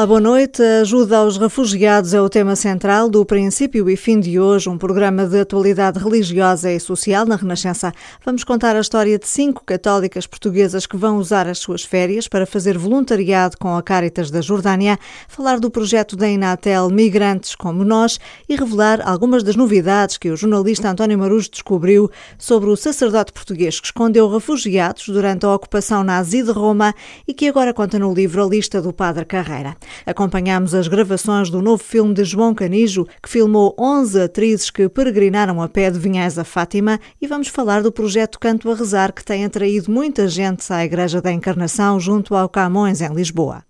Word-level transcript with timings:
Olá, 0.00 0.06
boa 0.06 0.18
noite. 0.18 0.62
ajuda 0.62 1.18
aos 1.18 1.36
refugiados 1.36 2.14
é 2.14 2.20
o 2.22 2.30
tema 2.30 2.56
central 2.56 3.06
do 3.10 3.22
princípio 3.22 3.90
e 3.90 3.96
fim 3.98 4.18
de 4.18 4.40
hoje, 4.40 4.66
um 4.66 4.78
programa 4.78 5.26
de 5.26 5.38
atualidade 5.38 5.98
religiosa 5.98 6.72
e 6.72 6.80
social 6.80 7.26
na 7.26 7.36
Renascença. 7.36 7.92
Vamos 8.24 8.42
contar 8.42 8.74
a 8.74 8.80
história 8.80 9.18
de 9.18 9.28
cinco 9.28 9.62
católicas 9.62 10.26
portuguesas 10.26 10.86
que 10.86 10.96
vão 10.96 11.18
usar 11.18 11.46
as 11.46 11.58
suas 11.58 11.84
férias 11.84 12.26
para 12.26 12.46
fazer 12.46 12.78
voluntariado 12.78 13.58
com 13.58 13.76
a 13.76 13.82
Caritas 13.82 14.30
da 14.30 14.40
Jordânia, 14.40 14.98
falar 15.28 15.60
do 15.60 15.70
projeto 15.70 16.16
da 16.16 16.26
Inatel 16.26 16.88
Migrantes 16.88 17.54
como 17.54 17.84
Nós 17.84 18.18
e 18.48 18.56
revelar 18.56 19.06
algumas 19.06 19.42
das 19.42 19.54
novidades 19.54 20.16
que 20.16 20.30
o 20.30 20.36
jornalista 20.36 20.88
António 20.88 21.18
Marujo 21.18 21.50
descobriu 21.50 22.10
sobre 22.38 22.70
o 22.70 22.76
sacerdote 22.76 23.34
português 23.34 23.78
que 23.78 23.88
escondeu 23.88 24.30
refugiados 24.30 25.06
durante 25.10 25.44
a 25.44 25.54
ocupação 25.54 26.02
nazi 26.02 26.42
de 26.42 26.52
Roma 26.52 26.94
e 27.28 27.34
que 27.34 27.48
agora 27.48 27.74
conta 27.74 27.98
no 27.98 28.14
livro 28.14 28.42
A 28.42 28.48
Lista 28.48 28.80
do 28.80 28.94
Padre 28.94 29.26
Carreira. 29.26 29.76
Acompanhámos 30.06 30.74
as 30.74 30.88
gravações 30.88 31.50
do 31.50 31.62
novo 31.62 31.82
filme 31.82 32.14
de 32.14 32.24
João 32.24 32.54
Canijo, 32.54 33.06
que 33.22 33.28
filmou 33.28 33.74
11 33.78 34.22
atrizes 34.22 34.70
que 34.70 34.88
peregrinaram 34.88 35.60
a 35.62 35.68
pé 35.68 35.90
de 35.90 35.98
Vinhais 35.98 36.38
a 36.38 36.44
Fátima, 36.44 37.00
e 37.20 37.26
vamos 37.26 37.48
falar 37.48 37.82
do 37.82 37.92
projeto 37.92 38.38
Canto 38.38 38.70
a 38.70 38.74
Rezar, 38.74 39.12
que 39.12 39.24
tem 39.24 39.44
atraído 39.44 39.90
muita 39.90 40.28
gente 40.28 40.72
à 40.72 40.84
Igreja 40.84 41.20
da 41.20 41.32
Encarnação 41.32 41.98
junto 41.98 42.34
ao 42.34 42.48
Camões, 42.48 43.00
em 43.00 43.12
Lisboa. 43.12 43.64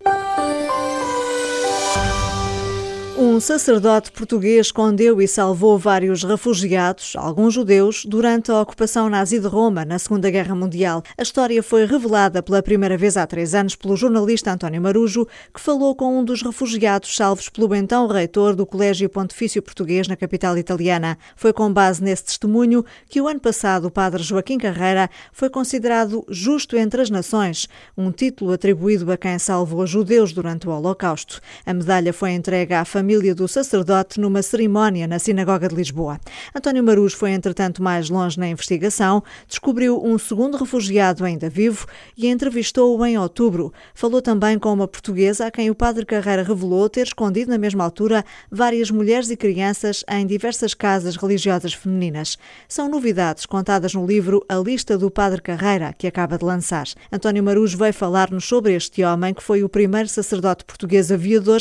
Um 3.41 3.43
sacerdote 3.43 4.13
português 4.13 4.67
escondeu 4.67 5.19
e 5.23 5.27
salvou 5.27 5.79
vários 5.79 6.23
refugiados, 6.23 7.15
alguns 7.17 7.55
judeus, 7.55 8.05
durante 8.05 8.53
a 8.53 8.61
ocupação 8.61 9.09
nazi 9.09 9.41
de 9.41 9.47
Roma 9.47 9.83
na 9.83 9.99
Segunda 9.99 10.31
Guerra 10.31 10.55
Mundial. 10.55 11.03
A 11.17 11.23
história 11.23 11.63
foi 11.63 11.87
revelada 11.87 12.43
pela 12.43 12.63
primeira 12.63 12.99
vez 12.99 13.17
há 13.17 13.27
três 13.27 13.55
anos 13.55 13.75
pelo 13.75 13.97
jornalista 13.97 14.53
António 14.53 14.83
Marujo, 14.83 15.27
que 15.55 15.59
falou 15.59 15.95
com 15.95 16.19
um 16.19 16.23
dos 16.23 16.43
refugiados 16.43 17.17
salvos 17.17 17.49
pelo 17.49 17.75
então 17.75 18.07
reitor 18.09 18.55
do 18.55 18.67
Colégio 18.67 19.09
Pontifício 19.09 19.63
Português 19.63 20.07
na 20.07 20.17
capital 20.17 20.59
italiana. 20.59 21.17
Foi 21.35 21.55
com 21.55 21.73
base 21.73 22.05
nesse 22.05 22.27
testemunho 22.27 22.85
que 23.09 23.23
o 23.23 23.27
ano 23.27 23.41
passado 23.41 23.87
o 23.87 23.91
padre 23.91 24.23
Joaquim 24.23 24.59
Carreira 24.59 25.09
foi 25.33 25.49
considerado 25.49 26.27
justo 26.29 26.77
entre 26.77 27.01
as 27.01 27.09
nações, 27.09 27.67
um 27.97 28.13
título 28.13 28.53
atribuído 28.53 29.11
a 29.11 29.17
quem 29.17 29.39
salvou 29.39 29.87
judeus 29.87 30.31
durante 30.31 30.69
o 30.69 30.73
Holocausto. 30.73 31.41
A 31.65 31.73
medalha 31.73 32.13
foi 32.13 32.33
entregue 32.33 32.75
à 32.75 32.85
família 32.85 33.30
do 33.35 33.47
sacerdote 33.47 34.21
numa 34.21 34.43
cerimónia 34.43 35.07
na 35.07 35.19
Sinagoga 35.19 35.69
de 35.69 35.75
Lisboa. 35.75 36.19
António 36.55 36.83
Maruz 36.83 37.13
foi, 37.13 37.31
entretanto, 37.31 37.83
mais 37.83 38.11
longe 38.11 38.39
na 38.39 38.49
investigação, 38.49 39.23
descobriu 39.47 40.03
um 40.05 40.19
segundo 40.19 40.57
refugiado 40.57 41.25
ainda 41.25 41.49
vivo 41.49 41.87
e 42.17 42.27
entrevistou-o 42.29 43.05
em 43.05 43.19
outubro. 43.19 43.73
Falou 43.95 44.21
também 44.21 44.59
com 44.59 44.73
uma 44.73 44.89
portuguesa 44.89 45.47
a 45.47 45.51
quem 45.51 45.71
o 45.71 45.75
padre 45.75 46.07
Carreira 46.07 46.43
revelou 46.43 46.89
ter 46.89 47.07
escondido 47.07 47.51
na 47.51 47.59
mesma 47.59 47.85
altura 47.85 48.25
várias 48.51 48.91
mulheres 48.91 49.31
e 49.31 49.37
crianças 49.37 50.05
em 50.09 50.27
diversas 50.27 50.75
casas 50.75 51.17
religiosas 51.17 51.75
femininas. 51.75 52.39
São 52.69 52.89
novidades 52.89 53.47
contadas 53.47 53.95
no 53.95 54.07
livro 54.07 54.45
A 54.49 54.57
Lista 54.57 54.97
do 54.97 55.11
Padre 55.11 55.41
Carreira, 55.41 55.93
que 55.93 56.07
acaba 56.07 56.39
de 56.39 56.45
lançar. 56.45 56.87
António 57.13 57.43
Maruz 57.43 57.75
veio 57.75 57.95
falar-nos 57.95 58.45
sobre 58.45 58.75
este 58.75 59.05
homem 59.05 59.35
que 59.35 59.43
foi 59.43 59.63
o 59.63 59.69
primeiro 59.69 60.09
sacerdote 60.09 60.65
português 60.65 61.13
aviador 61.13 61.61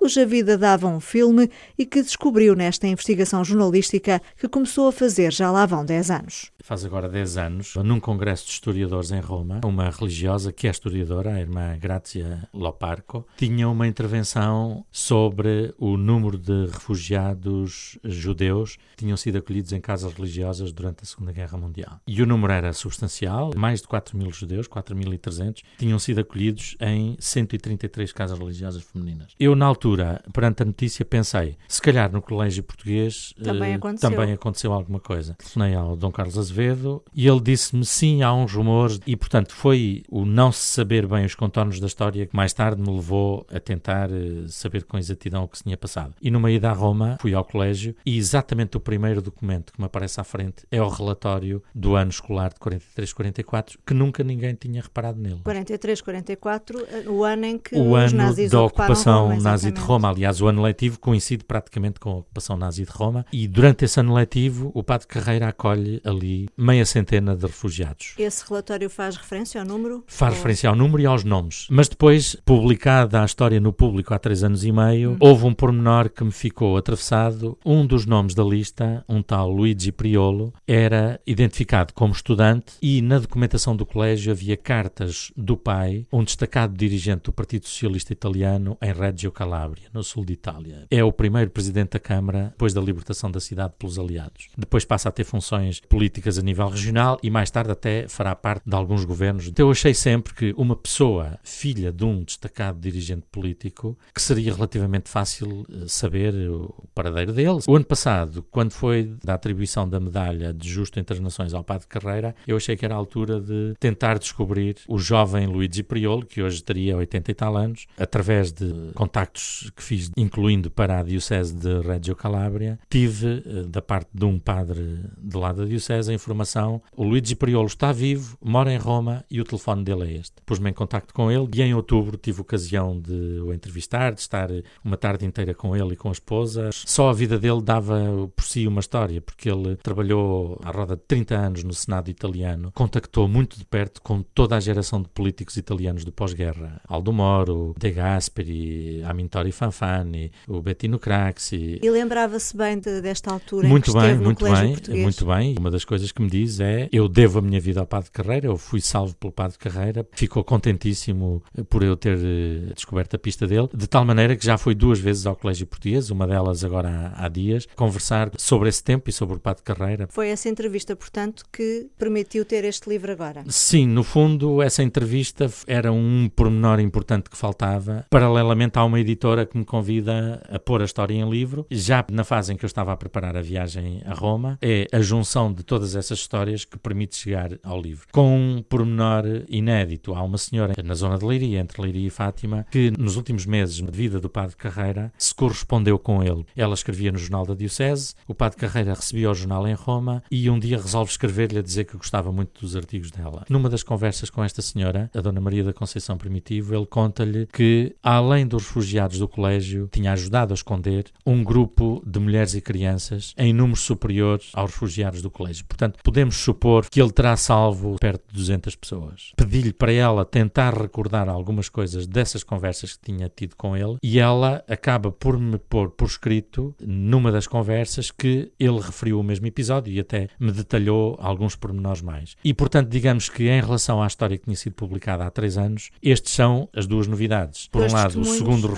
cuja 0.00 0.24
vida 0.24 0.56
dava 0.56 0.88
um 0.88 0.98
filme 0.98 1.50
e 1.76 1.84
que 1.84 2.02
descobriu 2.02 2.56
nesta 2.56 2.86
investigação 2.86 3.44
jornalística 3.44 4.22
que 4.38 4.48
começou 4.48 4.88
a 4.88 4.92
fazer 4.92 5.30
já 5.30 5.50
lá 5.50 5.66
vão 5.66 5.84
10 5.84 6.10
anos. 6.10 6.50
Faz 6.62 6.84
agora 6.86 7.08
10 7.08 7.36
anos, 7.36 7.74
num 7.76 8.00
congresso 8.00 8.46
de 8.46 8.52
historiadores 8.52 9.10
em 9.10 9.20
Roma, 9.20 9.60
uma 9.62 9.90
religiosa 9.90 10.52
que 10.52 10.66
é 10.66 10.70
historiadora, 10.70 11.34
a 11.34 11.40
irmã 11.40 11.76
Grazia 11.78 12.48
Loparco, 12.54 13.26
tinha 13.36 13.68
uma 13.68 13.86
intervenção 13.86 14.86
sobre 14.90 15.74
o 15.76 15.98
número 15.98 16.38
de 16.38 16.66
refugiados 16.66 17.98
judeus 18.02 18.76
que 18.96 19.04
tinham 19.04 19.16
sido 19.16 19.36
acolhidos 19.36 19.72
em 19.72 19.80
casas 19.80 20.14
religiosas 20.14 20.72
durante 20.72 21.02
a 21.02 21.06
Segunda 21.06 21.32
Guerra 21.32 21.58
Mundial. 21.58 22.00
E 22.06 22.22
o 22.22 22.26
número 22.26 22.52
era 22.52 22.72
substancial, 22.72 23.50
mais 23.54 23.82
de 23.82 23.88
4 23.88 24.16
mil 24.16 24.30
judeus, 24.30 24.66
4.300, 24.66 25.62
tinham 25.78 25.98
sido 25.98 26.20
acolhidos 26.20 26.76
em 26.80 27.16
133 27.18 28.12
casas 28.12 28.38
religiosas 28.38 28.82
femininas. 28.82 29.34
Eu, 29.38 29.54
na 29.54 29.66
altura, 29.66 29.89
altura, 29.90 30.22
perante 30.32 30.62
a 30.62 30.66
notícia, 30.66 31.04
pensei, 31.04 31.56
se 31.68 31.80
calhar 31.80 32.10
no 32.10 32.22
colégio 32.22 32.62
português 32.62 33.34
também, 33.42 33.72
uh, 33.72 33.76
aconteceu. 33.76 34.10
também 34.10 34.32
aconteceu 34.32 34.72
alguma 34.72 35.00
coisa. 35.00 35.34
Telefonei 35.34 35.74
ao 35.74 35.96
Dom 35.96 36.10
Carlos 36.12 36.38
Azevedo 36.38 37.02
e 37.14 37.26
ele 37.26 37.40
disse-me 37.40 37.84
sim, 37.84 38.22
há 38.22 38.32
uns 38.32 38.52
rumores 38.52 39.00
e, 39.06 39.16
portanto, 39.16 39.52
foi 39.54 40.02
o 40.08 40.24
não 40.24 40.52
se 40.52 40.60
saber 40.60 41.06
bem 41.06 41.24
os 41.24 41.34
contornos 41.34 41.80
da 41.80 41.86
história 41.86 42.26
que 42.26 42.36
mais 42.36 42.52
tarde 42.52 42.80
me 42.80 42.90
levou 42.90 43.46
a 43.52 43.58
tentar 43.58 44.10
uh, 44.10 44.48
saber 44.48 44.84
com 44.84 44.98
exatidão 44.98 45.44
o 45.44 45.48
que 45.48 45.58
se 45.58 45.64
tinha 45.64 45.76
passado. 45.76 46.14
E 46.20 46.30
numa 46.30 46.50
ida 46.50 46.70
a 46.70 46.72
Roma, 46.72 47.16
fui 47.20 47.34
ao 47.34 47.44
colégio 47.44 47.94
e 48.04 48.16
exatamente 48.16 48.76
o 48.76 48.80
primeiro 48.80 49.20
documento 49.20 49.72
que 49.72 49.80
me 49.80 49.86
aparece 49.86 50.20
à 50.20 50.24
frente 50.24 50.66
é 50.70 50.80
o 50.80 50.88
relatório 50.88 51.62
do 51.74 51.94
ano 51.94 52.10
escolar 52.10 52.52
de 52.52 52.60
43-44, 52.60 53.76
que 53.84 53.94
nunca 53.94 54.22
ninguém 54.22 54.54
tinha 54.54 54.82
reparado 54.82 55.20
nele. 55.20 55.40
43-44, 55.44 56.86
eh, 56.88 57.08
o 57.08 57.24
ano 57.24 57.44
em 57.44 57.58
que 57.58 57.76
o 57.76 57.92
os 57.92 58.12
ano 58.12 58.22
nazis 58.22 58.50
da 58.50 58.62
ocupação 58.62 59.28
Roma, 59.28 59.40
nazi 59.42 59.72
de 59.80 59.86
Roma. 59.86 60.10
Aliás, 60.10 60.40
o 60.40 60.46
ano 60.46 60.62
letivo 60.62 60.98
coincide 60.98 61.44
praticamente 61.44 61.98
com 61.98 62.10
a 62.10 62.16
ocupação 62.18 62.56
nazi 62.56 62.84
de 62.84 62.90
Roma 62.90 63.24
e 63.32 63.48
durante 63.48 63.84
esse 63.84 63.98
ano 63.98 64.14
letivo 64.14 64.70
o 64.74 64.82
Padre 64.84 65.06
Carreira 65.06 65.48
acolhe 65.48 66.00
ali 66.04 66.48
meia 66.56 66.84
centena 66.84 67.34
de 67.34 67.46
refugiados. 67.46 68.14
Esse 68.18 68.46
relatório 68.48 68.90
faz 68.90 69.16
referência 69.16 69.60
ao 69.60 69.66
número? 69.66 70.04
Faz 70.06 70.32
ou... 70.32 70.36
referência 70.36 70.68
ao 70.68 70.76
número 70.76 71.02
e 71.02 71.06
aos 71.06 71.24
nomes. 71.24 71.66
Mas 71.70 71.88
depois, 71.88 72.36
publicada 72.44 73.22
a 73.22 73.24
história 73.24 73.58
no 73.58 73.72
público 73.72 74.12
há 74.12 74.18
três 74.18 74.44
anos 74.44 74.64
e 74.64 74.70
meio, 74.70 75.12
hum. 75.12 75.16
houve 75.18 75.46
um 75.46 75.54
pormenor 75.54 76.10
que 76.10 76.22
me 76.22 76.32
ficou 76.32 76.76
atravessado. 76.76 77.58
Um 77.64 77.86
dos 77.86 78.04
nomes 78.04 78.34
da 78.34 78.44
lista, 78.44 79.04
um 79.08 79.22
tal 79.22 79.50
Luigi 79.50 79.90
Priolo, 79.90 80.52
era 80.66 81.20
identificado 81.26 81.94
como 81.94 82.12
estudante 82.12 82.74
e 82.82 83.00
na 83.00 83.18
documentação 83.18 83.74
do 83.74 83.86
colégio 83.86 84.32
havia 84.32 84.56
cartas 84.56 85.32
do 85.36 85.56
pai, 85.56 86.06
um 86.12 86.22
destacado 86.22 86.76
dirigente 86.76 87.24
do 87.24 87.32
Partido 87.32 87.66
Socialista 87.66 88.12
Italiano 88.12 88.76
em 88.82 88.92
Reggio 88.92 89.32
Calabria. 89.32 89.69
Calábria, 89.70 89.88
no 89.92 90.02
sul 90.02 90.24
de 90.24 90.32
Itália. 90.32 90.86
É 90.90 91.02
o 91.04 91.12
primeiro 91.12 91.50
presidente 91.50 91.90
da 91.90 91.98
Câmara 91.98 92.48
depois 92.50 92.74
da 92.74 92.80
libertação 92.80 93.30
da 93.30 93.40
cidade 93.40 93.74
pelos 93.78 93.98
aliados. 93.98 94.48
Depois 94.56 94.84
passa 94.84 95.08
a 95.08 95.12
ter 95.12 95.24
funções 95.24 95.80
políticas 95.80 96.38
a 96.38 96.42
nível 96.42 96.68
regional 96.68 97.18
e 97.22 97.30
mais 97.30 97.50
tarde 97.50 97.70
até 97.70 98.08
fará 98.08 98.34
parte 98.34 98.68
de 98.68 98.74
alguns 98.74 99.04
governos. 99.04 99.46
Então 99.46 99.66
eu 99.66 99.70
achei 99.70 99.94
sempre 99.94 100.34
que 100.34 100.54
uma 100.56 100.76
pessoa, 100.76 101.38
filha 101.42 101.92
de 101.92 102.04
um 102.04 102.22
destacado 102.22 102.80
dirigente 102.80 103.26
político, 103.30 103.96
que 104.14 104.20
seria 104.20 104.54
relativamente 104.54 105.08
fácil 105.08 105.66
eh, 105.70 105.86
saber 105.86 106.34
o 106.50 106.74
paradeiro 106.94 107.32
deles. 107.32 107.66
O 107.68 107.76
ano 107.76 107.84
passado, 107.84 108.44
quando 108.50 108.72
foi 108.72 109.14
da 109.24 109.34
atribuição 109.34 109.88
da 109.88 110.00
medalha 110.00 110.52
de 110.52 110.68
Justo 110.68 110.98
entre 110.98 111.14
as 111.14 111.20
Nações 111.20 111.54
ao 111.54 111.62
Padre 111.62 111.86
Carreira, 111.86 112.34
eu 112.46 112.56
achei 112.56 112.76
que 112.76 112.84
era 112.84 112.94
a 112.94 112.98
altura 112.98 113.40
de 113.40 113.74
tentar 113.78 114.18
descobrir 114.18 114.76
o 114.88 114.98
jovem 114.98 115.46
Luigi 115.46 115.82
Priolo, 115.82 116.26
que 116.26 116.42
hoje 116.42 116.62
teria 116.62 116.96
80 116.96 117.30
e 117.30 117.34
tal 117.34 117.56
anos, 117.56 117.86
através 117.98 118.52
de 118.52 118.92
contactos 118.94 119.49
que 119.74 119.82
fiz, 119.82 120.10
incluindo 120.16 120.70
para 120.70 120.98
a 120.98 121.02
Diocese 121.02 121.54
de 121.54 121.80
Reggio 121.80 122.16
Calabria, 122.16 122.78
tive, 122.88 123.42
eh, 123.44 123.62
da 123.68 123.82
parte 123.82 124.10
de 124.12 124.24
um 124.24 124.38
padre 124.38 125.00
de 125.18 125.36
lá 125.36 125.52
da 125.52 125.64
Diocese, 125.64 126.10
a 126.10 126.14
informação: 126.14 126.82
o 126.96 127.04
Luigi 127.04 127.34
Priolo 127.34 127.66
está 127.66 127.92
vivo, 127.92 128.36
mora 128.42 128.72
em 128.72 128.78
Roma 128.78 129.24
e 129.30 129.40
o 129.40 129.44
telefone 129.44 129.84
dele 129.84 130.04
é 130.04 130.18
este. 130.18 130.36
Pus-me 130.44 130.70
em 130.70 130.72
contacto 130.72 131.12
com 131.12 131.30
ele 131.30 131.48
e 131.54 131.62
em 131.62 131.74
outubro 131.74 132.16
tive 132.16 132.40
ocasião 132.40 132.98
de 132.98 133.40
o 133.40 133.52
entrevistar, 133.52 134.12
de 134.12 134.20
estar 134.20 134.48
uma 134.84 134.96
tarde 134.96 135.24
inteira 135.24 135.54
com 135.54 135.76
ele 135.76 135.94
e 135.94 135.96
com 135.96 136.08
a 136.08 136.12
esposa. 136.12 136.70
Só 136.72 137.10
a 137.10 137.12
vida 137.12 137.38
dele 137.38 137.62
dava 137.62 138.28
por 138.34 138.44
si 138.44 138.66
uma 138.66 138.80
história, 138.80 139.20
porque 139.20 139.50
ele 139.50 139.76
trabalhou 139.76 140.58
à 140.62 140.70
roda 140.70 140.96
de 140.96 141.02
30 141.02 141.36
anos 141.36 141.64
no 141.64 141.72
Senado 141.72 142.10
italiano, 142.10 142.72
contactou 142.74 143.28
muito 143.28 143.58
de 143.58 143.64
perto 143.64 144.00
com 144.02 144.22
toda 144.22 144.56
a 144.56 144.60
geração 144.60 145.02
de 145.02 145.08
políticos 145.08 145.56
italianos 145.56 146.04
do 146.04 146.12
pós-guerra: 146.12 146.80
Aldo 146.86 147.12
Moro, 147.12 147.74
De 147.78 147.90
Gasperi, 147.90 149.02
Amintore 149.04 149.39
Vittorio 149.40 149.52
Fanfani, 149.52 150.32
o 150.46 150.60
Bettino 150.60 150.98
Craxi. 150.98 151.78
E 151.82 151.90
lembrava-se 151.90 152.56
bem 152.56 152.78
de, 152.78 153.00
desta 153.00 153.32
altura 153.32 153.66
muito 153.66 153.90
em 153.90 153.94
que 153.94 154.00
bem, 154.00 154.16
muito 154.16 154.44
bem, 154.44 154.72
português. 154.72 155.02
muito 155.02 155.26
bem. 155.26 155.54
Uma 155.58 155.70
das 155.70 155.84
coisas 155.84 156.12
que 156.12 156.20
me 156.22 156.28
diz 156.28 156.60
é: 156.60 156.88
eu 156.92 157.08
devo 157.08 157.38
a 157.38 157.42
minha 157.42 157.60
vida 157.60 157.80
ao 157.80 157.86
Padre 157.86 158.10
Carreira, 158.10 158.46
eu 158.46 158.56
fui 158.56 158.80
salvo 158.80 159.14
pelo 159.16 159.32
Padre 159.32 159.58
Carreira, 159.58 160.06
ficou 160.12 160.44
contentíssimo 160.44 161.42
por 161.68 161.82
eu 161.82 161.96
ter 161.96 162.16
uh, 162.16 162.74
descoberto 162.74 163.16
a 163.16 163.18
pista 163.18 163.46
dele, 163.46 163.68
de 163.74 163.86
tal 163.86 164.04
maneira 164.04 164.36
que 164.36 164.44
já 164.44 164.58
fui 164.58 164.74
duas 164.74 164.98
vezes 164.98 165.26
ao 165.26 165.34
Colégio 165.34 165.66
Português, 165.66 166.10
uma 166.10 166.26
delas 166.26 166.64
agora 166.64 167.14
há, 167.14 167.24
há 167.24 167.28
dias, 167.28 167.66
conversar 167.76 168.30
sobre 168.36 168.68
esse 168.68 168.82
tempo 168.82 169.08
e 169.08 169.12
sobre 169.12 169.36
o 169.36 169.40
Padre 169.40 169.62
Carreira. 169.62 170.06
Foi 170.10 170.28
essa 170.28 170.48
entrevista, 170.48 170.94
portanto, 170.94 171.44
que 171.52 171.88
permitiu 171.98 172.44
ter 172.44 172.64
este 172.64 172.88
livro 172.88 173.10
agora? 173.10 173.44
Sim, 173.48 173.86
no 173.86 174.02
fundo, 174.02 174.60
essa 174.60 174.82
entrevista 174.82 175.50
era 175.66 175.92
um 175.92 176.28
pormenor 176.34 176.80
importante 176.80 177.30
que 177.30 177.36
faltava. 177.36 178.04
Paralelamente, 178.10 178.78
há 178.78 178.84
uma 178.84 179.00
editora 179.00 179.29
editora 179.30 179.46
que 179.46 179.56
me 179.56 179.64
convida 179.64 180.42
a 180.48 180.58
pôr 180.58 180.82
a 180.82 180.84
história 180.84 181.14
em 181.14 181.28
livro, 181.28 181.66
já 181.70 182.04
na 182.10 182.24
fase 182.24 182.52
em 182.52 182.56
que 182.56 182.64
eu 182.64 182.66
estava 182.66 182.92
a 182.92 182.96
preparar 182.96 183.36
a 183.36 183.42
viagem 183.42 184.02
a 184.04 184.14
Roma, 184.14 184.58
é 184.60 184.86
a 184.92 185.00
junção 185.00 185.52
de 185.52 185.62
todas 185.62 185.94
essas 185.94 186.18
histórias 186.18 186.64
que 186.64 186.78
permite 186.78 187.16
chegar 187.16 187.50
ao 187.62 187.80
livro. 187.80 188.06
Com 188.12 188.36
um 188.36 188.62
pormenor 188.62 189.24
inédito, 189.48 190.14
há 190.14 190.22
uma 190.22 190.38
senhora 190.38 190.74
na 190.82 190.94
zona 190.94 191.18
de 191.18 191.24
Leiria, 191.24 191.60
entre 191.60 191.80
Leiria 191.80 192.06
e 192.06 192.10
Fátima, 192.10 192.66
que 192.70 192.90
nos 192.98 193.16
últimos 193.16 193.46
meses 193.46 193.76
de 193.76 193.90
vida 193.90 194.20
do 194.20 194.28
Padre 194.28 194.56
Carreira 194.56 195.12
se 195.16 195.34
correspondeu 195.34 195.98
com 195.98 196.22
ele. 196.22 196.44
Ela 196.56 196.74
escrevia 196.74 197.12
no 197.12 197.18
Jornal 197.18 197.46
da 197.46 197.54
Diocese, 197.54 198.14
o 198.26 198.34
Padre 198.34 198.58
Carreira 198.58 198.94
recebia 198.94 199.30
o 199.30 199.34
jornal 199.34 199.66
em 199.66 199.74
Roma 199.74 200.22
e 200.30 200.50
um 200.50 200.58
dia 200.58 200.76
resolve 200.76 201.10
escrever-lhe 201.10 201.58
a 201.58 201.62
dizer 201.62 201.84
que 201.84 201.96
gostava 201.96 202.32
muito 202.32 202.60
dos 202.60 202.76
artigos 202.76 203.10
dela. 203.10 203.44
Numa 203.48 203.68
das 203.68 203.82
conversas 203.82 204.30
com 204.30 204.42
esta 204.42 204.62
senhora, 204.62 205.10
a 205.14 205.20
Dona 205.20 205.40
Maria 205.40 205.64
da 205.64 205.72
Conceição 205.72 206.16
Primitivo, 206.16 206.74
ele 206.74 206.86
conta-lhe 206.86 207.46
que, 207.46 207.94
além 208.02 208.46
dos 208.46 208.66
refugiados 208.66 209.19
do 209.20 209.28
colégio, 209.28 209.88
tinha 209.90 210.12
ajudado 210.12 210.52
a 210.52 210.54
esconder 210.54 211.06
um 211.24 211.44
grupo 211.44 212.02
de 212.06 212.18
mulheres 212.18 212.54
e 212.54 212.60
crianças 212.60 213.34
em 213.38 213.52
números 213.52 213.80
superiores 213.80 214.50
aos 214.54 214.72
refugiados 214.72 215.22
do 215.22 215.30
colégio. 215.30 215.64
Portanto, 215.64 215.98
podemos 216.02 216.36
supor 216.36 216.88
que 216.88 217.00
ele 217.00 217.12
terá 217.12 217.36
salvo 217.36 217.96
perto 217.98 218.22
de 218.28 218.34
200 218.34 218.76
pessoas. 218.76 219.32
Pedi-lhe 219.36 219.72
para 219.72 219.92
ela 219.92 220.24
tentar 220.24 220.74
recordar 220.74 221.28
algumas 221.28 221.68
coisas 221.68 222.06
dessas 222.06 222.42
conversas 222.42 222.96
que 222.96 223.12
tinha 223.12 223.28
tido 223.28 223.54
com 223.56 223.76
ele 223.76 223.96
e 224.02 224.18
ela 224.18 224.64
acaba 224.68 225.10
por 225.10 225.38
me 225.38 225.58
pôr 225.58 225.90
por 225.90 226.06
escrito, 226.06 226.74
numa 226.80 227.30
das 227.30 227.46
conversas, 227.46 228.10
que 228.10 228.50
ele 228.58 228.80
referiu 228.80 229.20
o 229.20 229.22
mesmo 229.22 229.46
episódio 229.46 229.92
e 229.92 230.00
até 230.00 230.28
me 230.38 230.52
detalhou 230.52 231.16
alguns 231.20 231.54
pormenores 231.54 232.02
mais. 232.02 232.36
E, 232.42 232.52
portanto, 232.54 232.88
digamos 232.88 233.28
que 233.28 233.48
em 233.48 233.60
relação 233.60 234.02
à 234.02 234.06
história 234.06 234.36
que 234.36 234.44
tinha 234.44 234.56
sido 234.56 234.74
publicada 234.74 235.24
há 235.24 235.30
três 235.30 235.56
anos, 235.56 235.90
estes 236.02 236.32
são 236.32 236.68
as 236.74 236.86
duas 236.86 237.06
novidades. 237.06 237.68
Por 237.68 237.82
um 237.82 237.92
lado, 237.92 238.20
o 238.20 238.24
segundo 238.24 238.66
é? 238.66 238.70